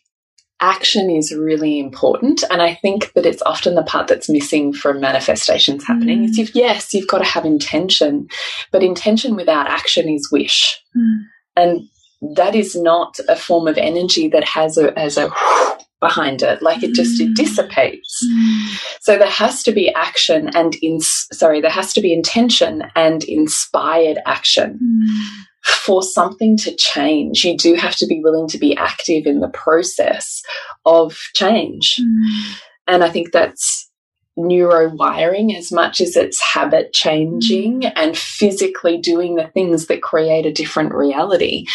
[0.64, 2.44] action is really important.
[2.50, 6.20] And I think that it's often the part that's missing from manifestations happening.
[6.22, 6.30] Mm.
[6.30, 8.28] Is you've, yes, you've got to have intention,
[8.72, 10.80] but intention without action is wish.
[10.96, 11.24] Mm.
[11.58, 11.82] And
[12.36, 15.30] that is not a form of energy that has a as a
[16.00, 17.36] behind it like it just it mm.
[17.36, 18.78] dissipates Mm.
[19.02, 23.24] so there has to be action and in sorry there has to be intention and
[23.24, 25.08] inspired action Mm.
[25.66, 29.48] for something to change you do have to be willing to be active in the
[29.48, 30.42] process
[30.86, 32.56] of change Mm.
[32.88, 33.83] and i think that's
[34.38, 37.94] neurowiring as much as it's habit changing mm.
[37.96, 41.66] and physically doing the things that create a different reality.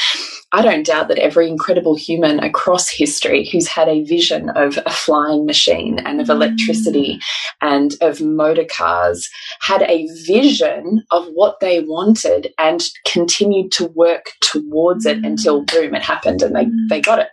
[0.50, 4.90] I don't doubt that every incredible human across history who's had a vision of a
[4.90, 6.30] flying machine and of mm.
[6.30, 7.20] electricity
[7.60, 9.28] and of motor cars
[9.60, 15.70] had a vision of what they wanted and continued to work towards it until mm.
[15.70, 17.28] boom, it happened and they, they got it.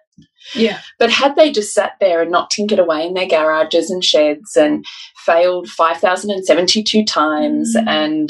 [0.54, 0.80] Yeah.
[1.00, 4.56] But had they just sat there and not tinkered away in their garages and sheds
[4.56, 4.86] and
[5.26, 7.88] failed 5,072 times Mm.
[7.88, 8.30] and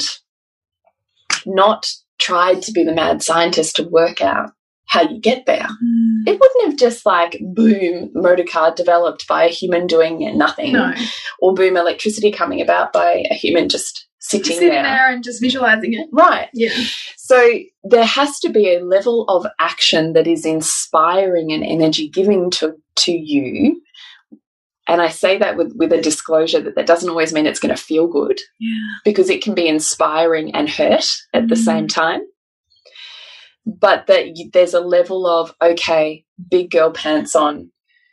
[1.44, 1.86] not
[2.18, 4.50] tried to be the mad scientist to work out
[4.88, 5.66] how you get there,
[6.26, 10.94] it wouldn't have just like boom, motor car developed by a human doing nothing, No.
[11.40, 14.82] or boom, electricity coming about by a human just sitting, Sitting there.
[14.82, 16.08] there and just visualizing it.
[16.12, 16.48] Right.
[16.54, 16.70] Yeah.
[17.16, 22.50] So there has to be a level of action that is inspiring and energy giving
[22.52, 23.80] to to you.
[24.88, 27.74] And I say that with, with a disclosure that that doesn't always mean it's going
[27.74, 28.78] to feel good Yeah.
[29.04, 31.64] because it can be inspiring and hurt at the Mm.
[31.64, 32.20] same time.
[33.66, 37.70] But that y- there's a level of, okay, big girl pants on,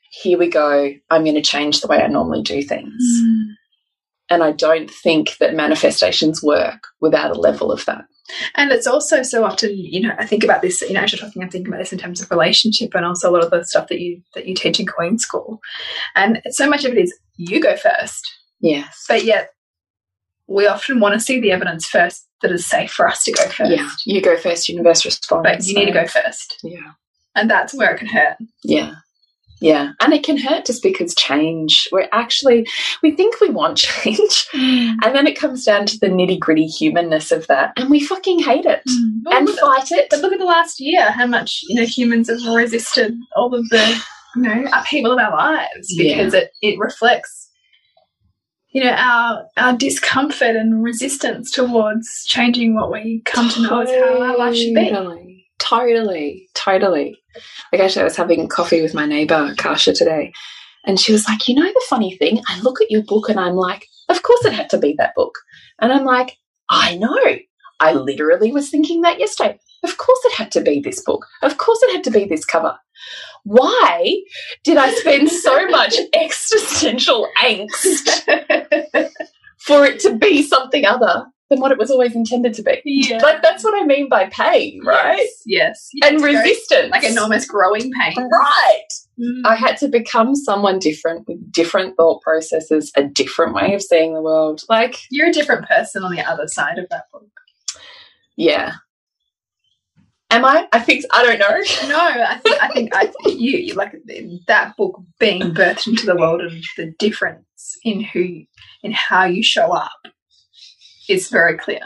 [0.10, 3.04] here we go, I'm going to change the way I normally do things.
[4.34, 8.06] And I don't think that manifestations work without a level of that.
[8.56, 11.20] And it's also so often, you know, I think about this, you know, as you're
[11.20, 13.64] talking, I'm thinking about this in terms of relationship and also a lot of the
[13.66, 15.60] stuff that you that you teach in Queen School.
[16.16, 19.06] And so much of it is you go first, Yes.
[19.08, 19.50] but yet
[20.48, 23.44] we often want to see the evidence first that is safe for us to go
[23.50, 23.72] first.
[23.72, 25.44] Yeah, you go first, universe responds.
[25.44, 26.58] But you need to go first.
[26.64, 26.92] Yeah,
[27.36, 28.38] And that's where it can hurt.
[28.64, 28.96] yeah,
[29.64, 29.94] yeah.
[30.02, 32.68] And it can hurt just because change, we're actually,
[33.02, 34.46] we think we want change.
[34.54, 34.96] Mm.
[35.04, 37.72] And then it comes down to the nitty gritty humanness of that.
[37.78, 39.22] And we fucking hate it mm.
[39.24, 40.08] Well, and look- fight it.
[40.10, 43.68] But look at the last year, how much you know humans have resisted all of
[43.70, 44.04] the
[44.36, 47.50] you know upheaval of our lives because it it reflects
[48.72, 53.90] you know our our discomfort and resistance towards changing what we come to know as
[53.90, 55.46] how our life should be.
[55.60, 57.23] Totally, totally.
[57.72, 60.34] Like actually, I was having coffee with my neighbor Kasha today,
[60.86, 63.40] and she was like, "You know, the funny thing, I look at your book and
[63.40, 65.38] I'm like, of course it had to be that book,"
[65.80, 66.38] and I'm like,
[66.70, 67.38] "I know."
[67.80, 69.60] I literally was thinking that yesterday.
[69.84, 71.26] Of course it had to be this book.
[71.42, 72.78] Of course it had to be this cover.
[73.44, 74.22] Why
[74.64, 78.24] did I spend so much existential angst
[79.58, 82.82] for it to be something other than what it was always intended to be?
[82.86, 83.18] yeah.
[83.18, 85.28] Like that's what I mean by pain, right?
[85.46, 85.90] Yes.
[85.94, 86.12] yes.
[86.12, 86.92] And resistance.
[86.92, 88.16] like enormous growing pain.
[88.18, 88.88] Right.
[89.20, 89.42] Mm.
[89.46, 94.14] I had to become someone different with different thought processes, a different way of seeing
[94.14, 94.62] the world.
[94.70, 97.30] Like, You're a different person on the other side of that book.
[98.36, 98.74] yeah.
[100.32, 100.68] Am I?
[100.74, 101.62] I think I don't know.
[101.88, 103.94] No, I think I think I think you, you like
[104.48, 108.42] that book being birthed into the world and the difference in who
[108.82, 109.92] in how you show up
[111.10, 111.82] is very clear.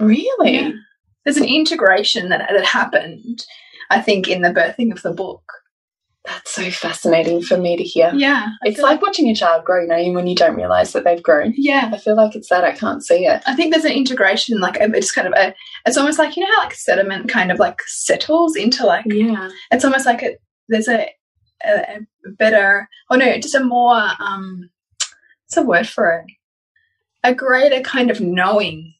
[0.00, 0.54] Really?
[0.56, 0.70] Yeah.
[1.24, 3.44] There's an integration that that happened,
[3.90, 5.42] I think, in the birthing of the book.
[6.24, 8.12] That's so fascinating for me to hear.
[8.14, 10.92] Yeah, I It's feel like watching a child grow, you know, when you don't realize
[10.92, 11.52] that they've grown.
[11.56, 11.90] yeah.
[11.92, 13.42] I feel like it's that I can't see it.
[13.44, 15.52] I think there's an integration, like a- it's kind of a,
[15.84, 19.48] it's almost like you know how like sediment kind of like settles into like Yeah.
[19.72, 21.08] it's almost like it, there's a,
[21.64, 21.70] a,
[22.26, 24.70] a better oh no just a more um
[25.46, 26.26] what's a word for it
[27.24, 28.94] a greater kind of knowing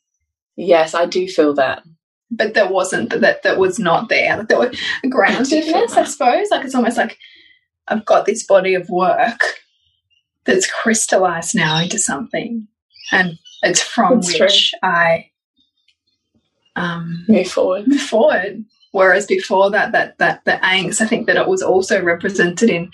[0.54, 1.82] Yes, I do feel that.
[2.30, 6.48] but that wasn't that that was not there like there was a groundedness i suppose
[6.50, 7.18] like it's almost like
[7.88, 9.40] i've got this body of work
[10.44, 12.66] that's crystallized now into something
[13.10, 15.30] and it's from That's which i
[16.76, 17.86] um Move forward.
[17.88, 18.64] move forward.
[18.92, 22.90] Whereas before that, that that the angst, I think that it was also represented in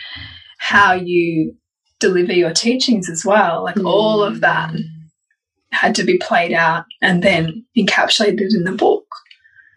[0.59, 1.55] how you
[2.01, 3.65] deliver your teachings as well.
[3.65, 4.73] Like all of that
[5.73, 9.05] had to be played out and then encapsulated in the book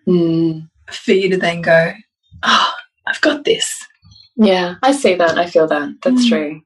[0.08, 0.68] Mm.
[0.90, 1.94] for you to then go,
[2.44, 2.74] oh,
[3.06, 3.86] I've got this.
[4.36, 5.38] Yeah, I see that.
[5.38, 5.90] I feel that.
[6.04, 6.30] That's Mm.
[6.30, 6.62] true.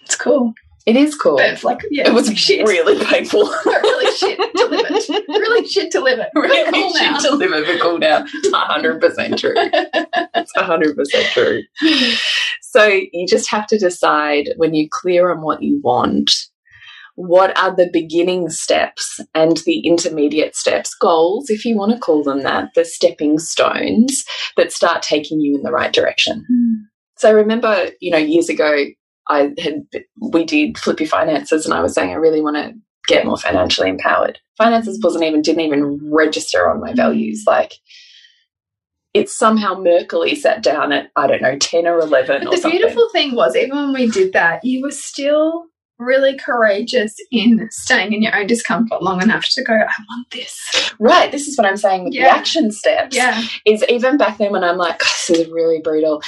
[0.00, 0.54] It's cool.
[0.86, 1.36] It is cool.
[1.36, 2.64] But it's like, yeah, it was shit.
[2.66, 3.42] really painful.
[3.66, 5.24] really shit delivered.
[5.28, 6.28] Really shit delivered.
[6.36, 7.18] really cool now.
[7.18, 8.24] shit delivered but cool now.
[8.24, 9.54] It's hundred percent true.
[9.56, 11.62] It's hundred percent true.
[12.62, 16.30] So you just have to decide when you're clear on what you want,
[17.16, 22.22] what are the beginning steps and the intermediate steps, goals, if you want to call
[22.22, 24.24] them that, the stepping stones
[24.56, 26.44] that start taking you in the right direction.
[26.48, 26.74] Hmm.
[27.16, 28.84] So I remember, you know, years ago,
[29.28, 29.86] I had
[30.20, 32.74] we did Flip Your Finances, and I was saying I really want to
[33.08, 34.38] get more financially empowered.
[34.58, 37.42] Finances wasn't even didn't even register on my values.
[37.46, 37.50] Hmm.
[37.50, 37.72] Like
[39.14, 43.08] it somehow murkily sat down at I don't know ten or eleven But the beautiful
[43.10, 45.68] thing was, even when we did that, you were still
[45.98, 50.92] really courageous in staying in your own discomfort long enough to go, I want this.
[50.98, 51.30] Right.
[51.32, 52.24] This is what I'm saying with Yeah.
[52.32, 53.16] the action steps.
[53.16, 53.42] Yeah.
[53.64, 56.22] Is even back then when I'm like, this is really brutal,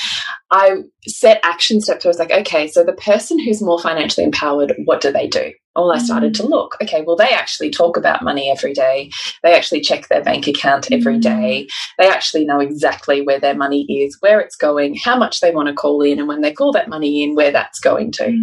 [0.51, 2.05] I set action steps.
[2.05, 5.53] I was like, okay, so the person who's more financially empowered, what do they do?
[5.77, 6.77] Well, I started to look.
[6.83, 9.11] Okay, well, they actually talk about money every day.
[9.45, 11.66] They actually check their bank account every Mm.
[11.99, 15.69] They actually know exactly where their money is, where it's going, how much they want
[15.69, 18.37] to call in, and when they call that money in, where that's going to.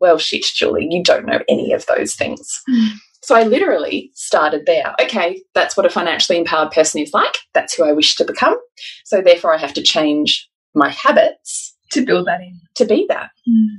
[0.00, 2.60] Well, shit, Julie, you don't know any of those things.
[2.70, 2.88] Mm.
[3.22, 4.94] So I literally started there.
[5.02, 7.38] Okay, that's what a financially empowered person is like.
[7.52, 8.56] That's who I wish to become.
[9.04, 12.58] So therefore, I have to change my habits To build that in.
[12.76, 13.30] to be that.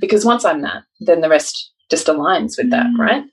[0.02, 2.98] Because once I'm that, then the rest just aligns with that, Mm.
[3.00, 3.24] right?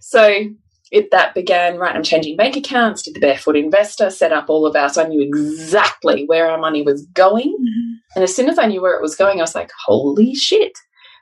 [0.00, 0.44] So
[0.92, 4.66] it, that began, right, I'm changing bank accounts, did the Barefoot Investor, set up all
[4.66, 7.56] of our, so I knew exactly where our money was going.
[8.14, 10.72] And as soon as I knew where it was going, I was like, holy shit,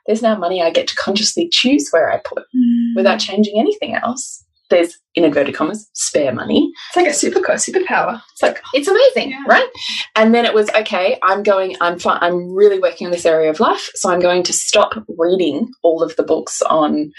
[0.09, 2.95] there's now money I get to consciously choose where I put mm.
[2.95, 4.43] without changing anything else.
[4.71, 6.71] There's, in inverted commas, spare money.
[6.87, 8.19] It's like a super superpower.
[8.31, 9.43] It's like, it's amazing, Yeah.
[9.47, 9.69] right?
[10.15, 13.51] And then it was, okay, I'm going, I'm fi- I'm really working on this area
[13.51, 13.91] of life.
[13.93, 17.11] So I'm going to stop reading all of the books on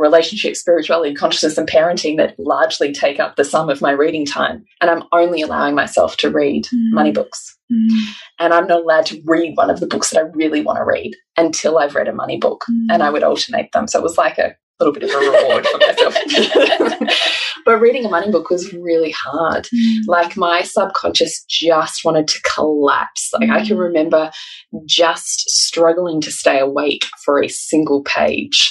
[0.00, 4.64] relationship, spirituality, consciousness, and parenting that largely take up the sum of my reading time.
[4.80, 6.92] And I'm only allowing myself to read Mm.
[6.92, 7.56] money books.
[7.72, 7.98] Mm.
[8.40, 10.84] And I'm not allowed to read one of the books that I really want to
[10.84, 12.64] read until I've read a money book.
[12.70, 12.94] Mm.
[12.94, 13.86] And I would alternate them.
[13.86, 17.10] So it was like a little bit of a reward for myself.
[17.66, 19.68] but reading a money book was really hard.
[19.74, 19.98] Mm.
[20.06, 23.30] Like my subconscious just wanted to collapse.
[23.38, 24.30] Like I can remember
[24.86, 28.70] just struggling to stay awake for a single page.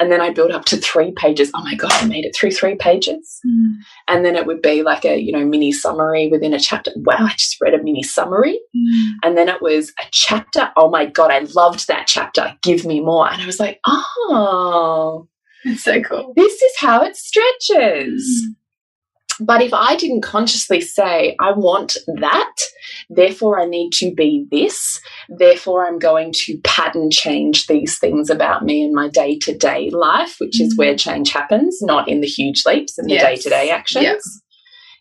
[0.00, 1.50] And then I built up to three pages.
[1.54, 3.38] Oh my God, I made it through three pages.
[3.44, 3.72] Hmm.
[4.08, 6.90] And then it would be like a, you know, mini summary within a chapter.
[6.96, 8.58] Wow, I just read a mini summary.
[8.74, 9.10] Hmm.
[9.22, 10.72] And then it was a chapter.
[10.76, 12.56] Oh my God, I loved that chapter.
[12.62, 13.30] Give me more.
[13.30, 15.28] And I was like, oh,
[15.64, 16.32] It's so cool.
[16.34, 18.44] this is how it stretches.
[18.46, 18.52] Hmm.
[19.40, 22.54] But if I didn't consciously say, I want that,
[23.08, 28.64] therefore I need to be this, therefore I'm going to pattern change these things about
[28.64, 31.10] me in my day to day life, which is where mm-hmm.
[31.10, 34.42] change happens, not in the huge leaps and the day to day actions.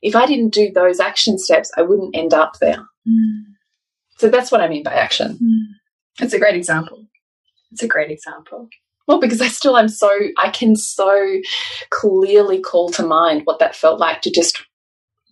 [0.02, 2.86] If I didn't do those action steps, I wouldn't end up there.
[3.08, 3.44] Mm.
[4.18, 5.34] So that's what I mean by action.
[5.34, 6.24] Mm.
[6.24, 7.06] It's a great example.
[7.72, 8.70] It's a great example.
[9.10, 10.08] Well, because I still am so,
[10.38, 11.40] I can so
[11.90, 14.64] clearly call to mind what that felt like to just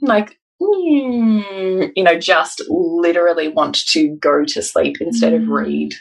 [0.02, 5.94] like, mm, you know, just literally want to go to sleep instead of read.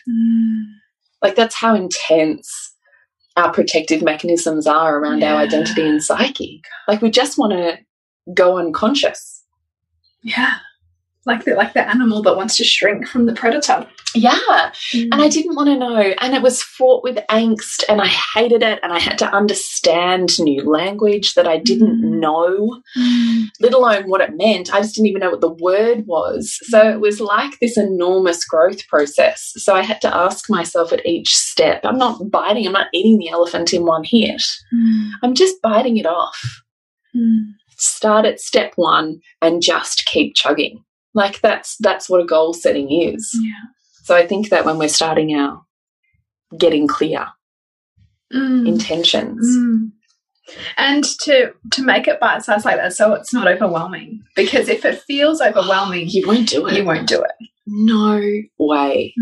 [1.20, 2.74] Like, that's how intense
[3.37, 6.62] our protective mechanisms are around our identity and psyche.
[6.89, 7.79] Like, we just want to
[8.33, 9.45] go unconscious.
[10.22, 10.55] Yeah.
[11.27, 13.87] Like the like the animal that wants to shrink from the predator.
[14.14, 14.70] Yeah.
[14.95, 15.09] Mm.
[15.12, 16.14] And I didn't want to know.
[16.20, 18.79] And it was fraught with angst, and I hated it.
[18.83, 22.20] And I had to understand new language that I didn't Mm.
[22.20, 23.45] know, mm.
[23.61, 24.72] let alone what it meant.
[24.72, 26.59] I just didn't even know what the word was.
[26.62, 29.53] So it was like this enormous growth process.
[29.57, 33.18] So I had to ask myself at each step I'm not biting, I'm not eating
[33.18, 34.43] the elephant in one hit,
[34.74, 35.11] mm.
[35.22, 36.62] I'm just biting it off.
[37.79, 40.83] Start at step one and just keep chugging.
[41.17, 43.31] Like that's that's what a goal setting is.
[43.43, 43.64] Yeah.
[44.05, 45.62] So I think that when we're starting our
[46.59, 47.27] getting clear
[48.33, 48.67] Mm.
[48.67, 49.93] intentions, Mm.
[50.77, 54.23] And to to make it bite sized like that, so it's not overwhelming.
[54.37, 56.77] Because if it feels overwhelming, you won't do it.
[56.77, 57.49] you won't do it.
[57.67, 58.21] No
[58.59, 59.12] way.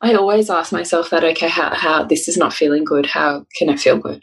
[0.00, 1.24] I always ask myself that.
[1.24, 3.06] Okay, how how this is not feeling good.
[3.06, 4.22] How can I feel good?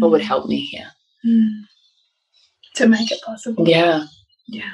[0.00, 0.90] What would help me here?
[1.26, 1.62] Mm.
[2.76, 3.68] To make it possible.
[3.68, 4.04] Yeah,
[4.48, 4.72] Yeah.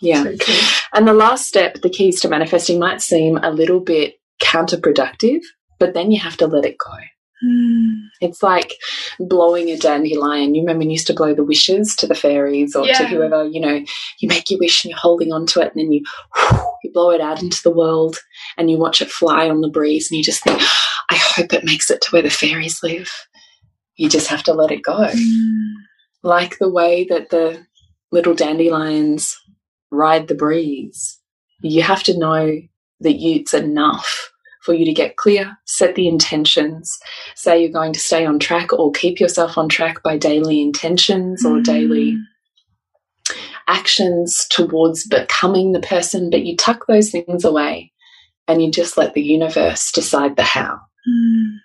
[0.00, 0.24] Yeah.
[0.24, 0.52] So.
[0.94, 5.40] And the last step, the keys to manifesting, might seem a little bit counterproductive,
[5.78, 6.96] but then you have to let it go.
[7.40, 7.90] Hmm.
[8.20, 8.74] It's like
[9.20, 10.54] blowing a dandelion.
[10.54, 13.44] You remember when you used to blow the wishes to the fairies or to whoever,
[13.44, 13.84] you know,
[14.18, 16.02] you make your wish and you're holding on to it and then you,
[16.82, 18.16] you blow it out into the world
[18.56, 20.60] and you watch it fly on the breeze and you just think,
[21.10, 23.10] I hope it makes it to where the fairies live.
[23.94, 25.08] You just have to let it go.
[25.12, 25.74] Hmm.
[26.24, 27.64] Like the way that the
[28.10, 29.36] little dandelions
[29.90, 31.18] ride the breeze.
[31.60, 32.60] You have to know
[33.00, 34.32] that you, it's enough
[34.62, 36.98] for you to get clear, set the intentions,
[37.34, 41.44] say you're going to stay on track or keep yourself on track by daily intentions
[41.44, 43.34] or daily mm.
[43.66, 47.92] actions towards becoming the person, but you tuck those things away
[48.46, 50.80] and you just let the universe decide the how.
[51.08, 51.58] Mm.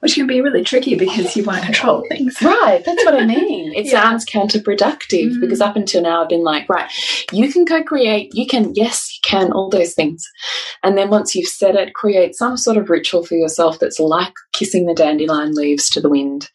[0.00, 2.36] Which can be really tricky because you want to control things.
[2.42, 3.72] Right, that's what I mean.
[3.76, 4.00] It Yeah.
[4.02, 5.40] sounds counterproductive Mm.
[5.40, 6.88] because up until now I've been like, right,
[7.32, 10.24] you can co create, you can, yes, you can, all those things.
[10.84, 14.32] And then once you've said it, create some sort of ritual for yourself that's like
[14.52, 16.48] kissing the dandelion leaves to the wind.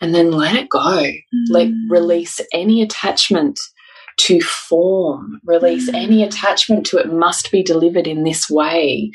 [0.00, 0.78] And then let it go.
[1.02, 1.14] Mm.
[1.50, 3.58] Let release any attachment
[4.18, 5.94] to form, release mm.
[5.94, 9.10] any attachment to it must be delivered in this way.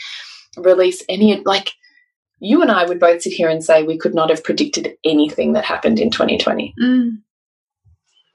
[0.58, 1.72] Release any like
[2.40, 5.54] you and I would both sit here and say we could not have predicted anything
[5.54, 6.74] that happened in 2020.
[6.82, 7.22] Mm.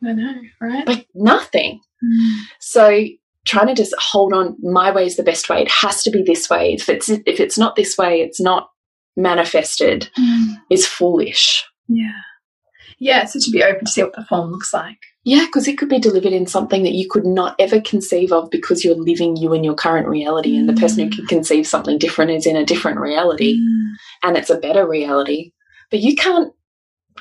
[0.05, 0.86] I know, right?
[0.86, 1.80] Like nothing.
[2.03, 2.40] Mm.
[2.59, 3.05] So
[3.44, 5.62] trying to just hold on, my way is the best way.
[5.62, 6.74] It has to be this way.
[6.74, 8.70] If it's if it's not this way, it's not
[9.16, 10.11] manifested.
[10.18, 10.57] Mm.
[10.70, 11.64] It's foolish.
[11.88, 12.20] Yeah.
[12.98, 14.98] Yeah, so to be open to see what the form looks like.
[15.25, 18.51] Yeah, because it could be delivered in something that you could not ever conceive of
[18.51, 21.97] because you're living you in your current reality, and the person who can conceive something
[21.99, 23.93] different is in a different reality, mm.
[24.25, 25.53] and it's a better reality.
[25.91, 26.53] But you can't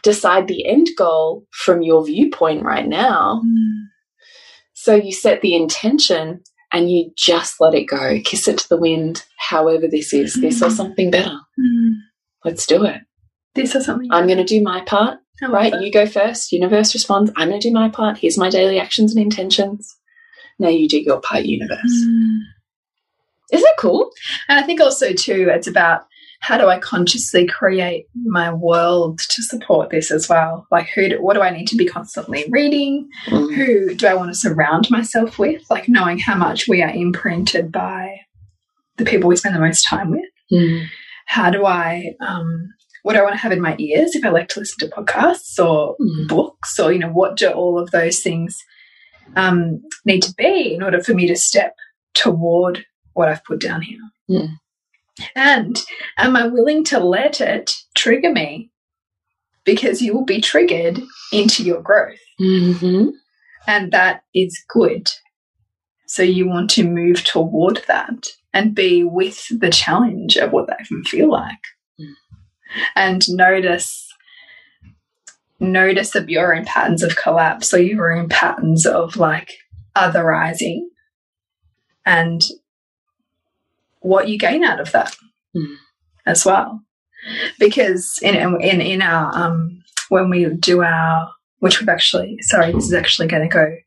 [0.04, 3.42] decide the end goal from your viewpoint right now.
[3.46, 3.84] Mm.
[4.74, 6.42] So you set the intention
[6.74, 10.42] and you just let it go, kiss it to the wind, however this is, mm.
[10.42, 11.38] this or something better.
[11.60, 11.92] Mm.
[12.44, 13.02] Let's do it.
[13.54, 14.08] This or something.
[14.12, 15.20] I'm going to do my part.
[15.50, 15.82] Right, that.
[15.82, 16.52] you go first.
[16.52, 17.32] Universe responds.
[17.36, 18.18] I'm going to do my part.
[18.18, 19.98] Here's my daily actions and intentions.
[20.60, 21.80] Now you do your part, universe.
[22.06, 22.40] Mm.
[23.52, 24.12] Isn't it cool?
[24.48, 26.06] And I think also too, it's about
[26.42, 30.66] how do I consciously create my world to support this as well?
[30.72, 31.10] Like, who?
[31.10, 33.08] Do, what do I need to be constantly reading?
[33.28, 33.54] Mm.
[33.54, 35.64] Who do I want to surround myself with?
[35.70, 38.22] Like, knowing how much we are imprinted by
[38.98, 40.26] the people we spend the most time with.
[40.52, 40.88] Mm.
[41.28, 42.16] How do I?
[42.20, 42.74] Um,
[43.04, 44.96] what do I want to have in my ears if I like to listen to
[44.96, 46.28] podcasts or mm.
[46.28, 48.58] books, or you know, what do all of those things
[49.36, 51.76] um, need to be in order for me to step
[52.14, 54.00] toward what I've put down here?
[54.30, 54.56] Mm.
[55.36, 55.80] And
[56.18, 58.72] am I willing to let it trigger me?
[59.64, 62.20] Because you will be triggered into your growth.
[62.40, 63.10] Mm -hmm.
[63.68, 65.10] And that is good.
[66.08, 70.88] So you want to move toward that and be with the challenge of what that
[70.88, 71.64] can feel like.
[72.00, 72.16] Mm.
[72.96, 74.08] And notice
[75.60, 79.60] notice of your own patterns of collapse or your own patterns of like
[79.96, 80.82] otherizing
[82.06, 82.42] and
[84.00, 85.16] what you gain out of that
[85.56, 85.76] mm.
[86.26, 86.82] as well.
[87.60, 92.86] Because in in in our um, when we do our which we've actually sorry this
[92.86, 93.78] is actually going to go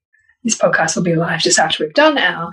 [0.44, 2.50] this podcast will be live just after we've done our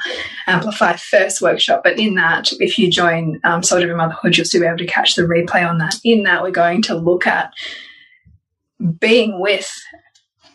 [0.47, 1.81] Amplify First workshop.
[1.83, 4.87] But in that, if you join um, Soul Driven Motherhood, you'll still be able to
[4.87, 5.95] catch the replay on that.
[6.03, 7.53] In that, we're going to look at
[8.99, 9.69] being with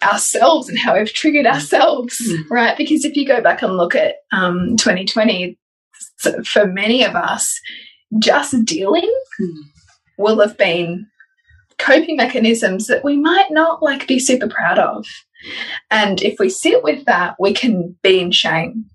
[0.02, 2.48] ourselves and how we've triggered ourselves, mm.
[2.50, 2.76] right?
[2.76, 5.58] Because if you go back and look at um, 2020,
[6.16, 7.60] so for many of us,
[8.18, 9.62] just dealing mm.
[10.16, 11.06] will have been
[11.78, 15.06] coping mechanisms that we might not like be super proud of.
[15.90, 18.86] And if we sit with that, we can be in shame.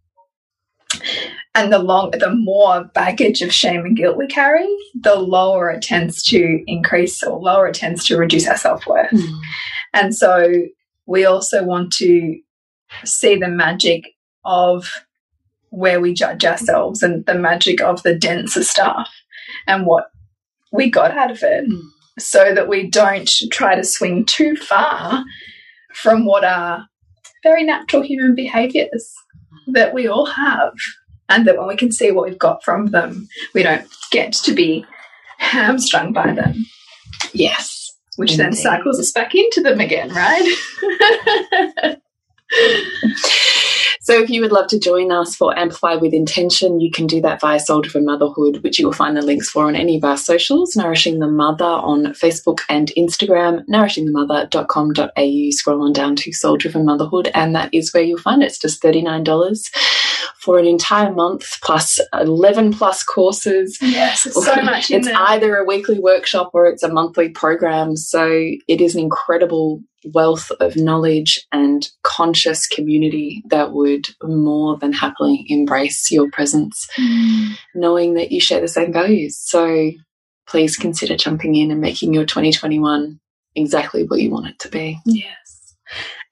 [1.53, 5.81] And the long the more baggage of shame and guilt we carry, the lower it
[5.81, 9.11] tends to increase or lower it tends to reduce our self-worth.
[9.11, 9.39] Mm.
[9.93, 10.53] And so
[11.05, 12.39] we also want to
[13.03, 14.89] see the magic of
[15.69, 19.09] where we judge ourselves and the magic of the denser stuff
[19.67, 20.05] and what
[20.71, 21.81] we got out of it mm.
[22.19, 25.23] so that we don't try to swing too far
[25.93, 26.87] from what are
[27.43, 29.13] very natural human behaviors
[29.67, 30.73] that we all have
[31.29, 34.53] and that when we can see what we've got from them we don't get to
[34.53, 34.85] be
[35.37, 36.53] hamstrung by them
[37.33, 38.45] yes which Indeed.
[38.45, 40.55] then cycles us back into them again right
[44.03, 47.21] So if you would love to join us for Amplify with Intention, you can do
[47.21, 50.03] that via Soul Driven Motherhood, which you will find the links for on any of
[50.03, 55.51] our socials, Nourishing the Mother on Facebook and Instagram, nourishingthemother.com.au.
[55.51, 58.47] Scroll on down to Soul Driven Motherhood, and that is where you'll find it.
[58.47, 59.21] It's just $39
[60.37, 63.77] for an entire month plus 11 plus courses.
[63.81, 64.91] Yes, it's so much.
[64.91, 67.95] it's either a weekly workshop or it's a monthly program.
[67.95, 68.27] So
[68.67, 75.45] it is an incredible wealth of knowledge and conscious community that would more than happily
[75.47, 77.57] embrace your presence, mm.
[77.75, 79.37] knowing that you share the same values.
[79.37, 79.91] So
[80.47, 83.19] please consider jumping in and making your 2021
[83.55, 84.99] exactly what you want it to be.
[85.05, 85.60] Yes.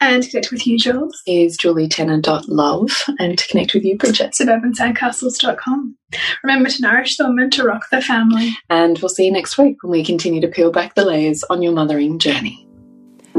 [0.02, 3.04] And to connect with you, Jules, is julietenner.love.
[3.20, 5.98] And to connect with you, Bridget, suburbansandcastles.com.
[6.44, 8.56] Remember to nourish the woman, to rock the family.
[8.70, 11.62] And we'll see you next week when we continue to peel back the layers on
[11.62, 12.66] your mothering journey.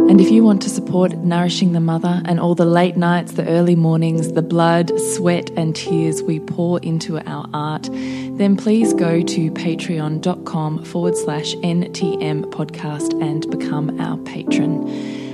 [0.09, 3.47] And if you want to support Nourishing the Mother and all the late nights, the
[3.47, 9.23] early mornings, the blood, sweat, and tears we pour into our art, then please go
[9.23, 15.20] to patreon.com forward slash NTM podcast and become our patron.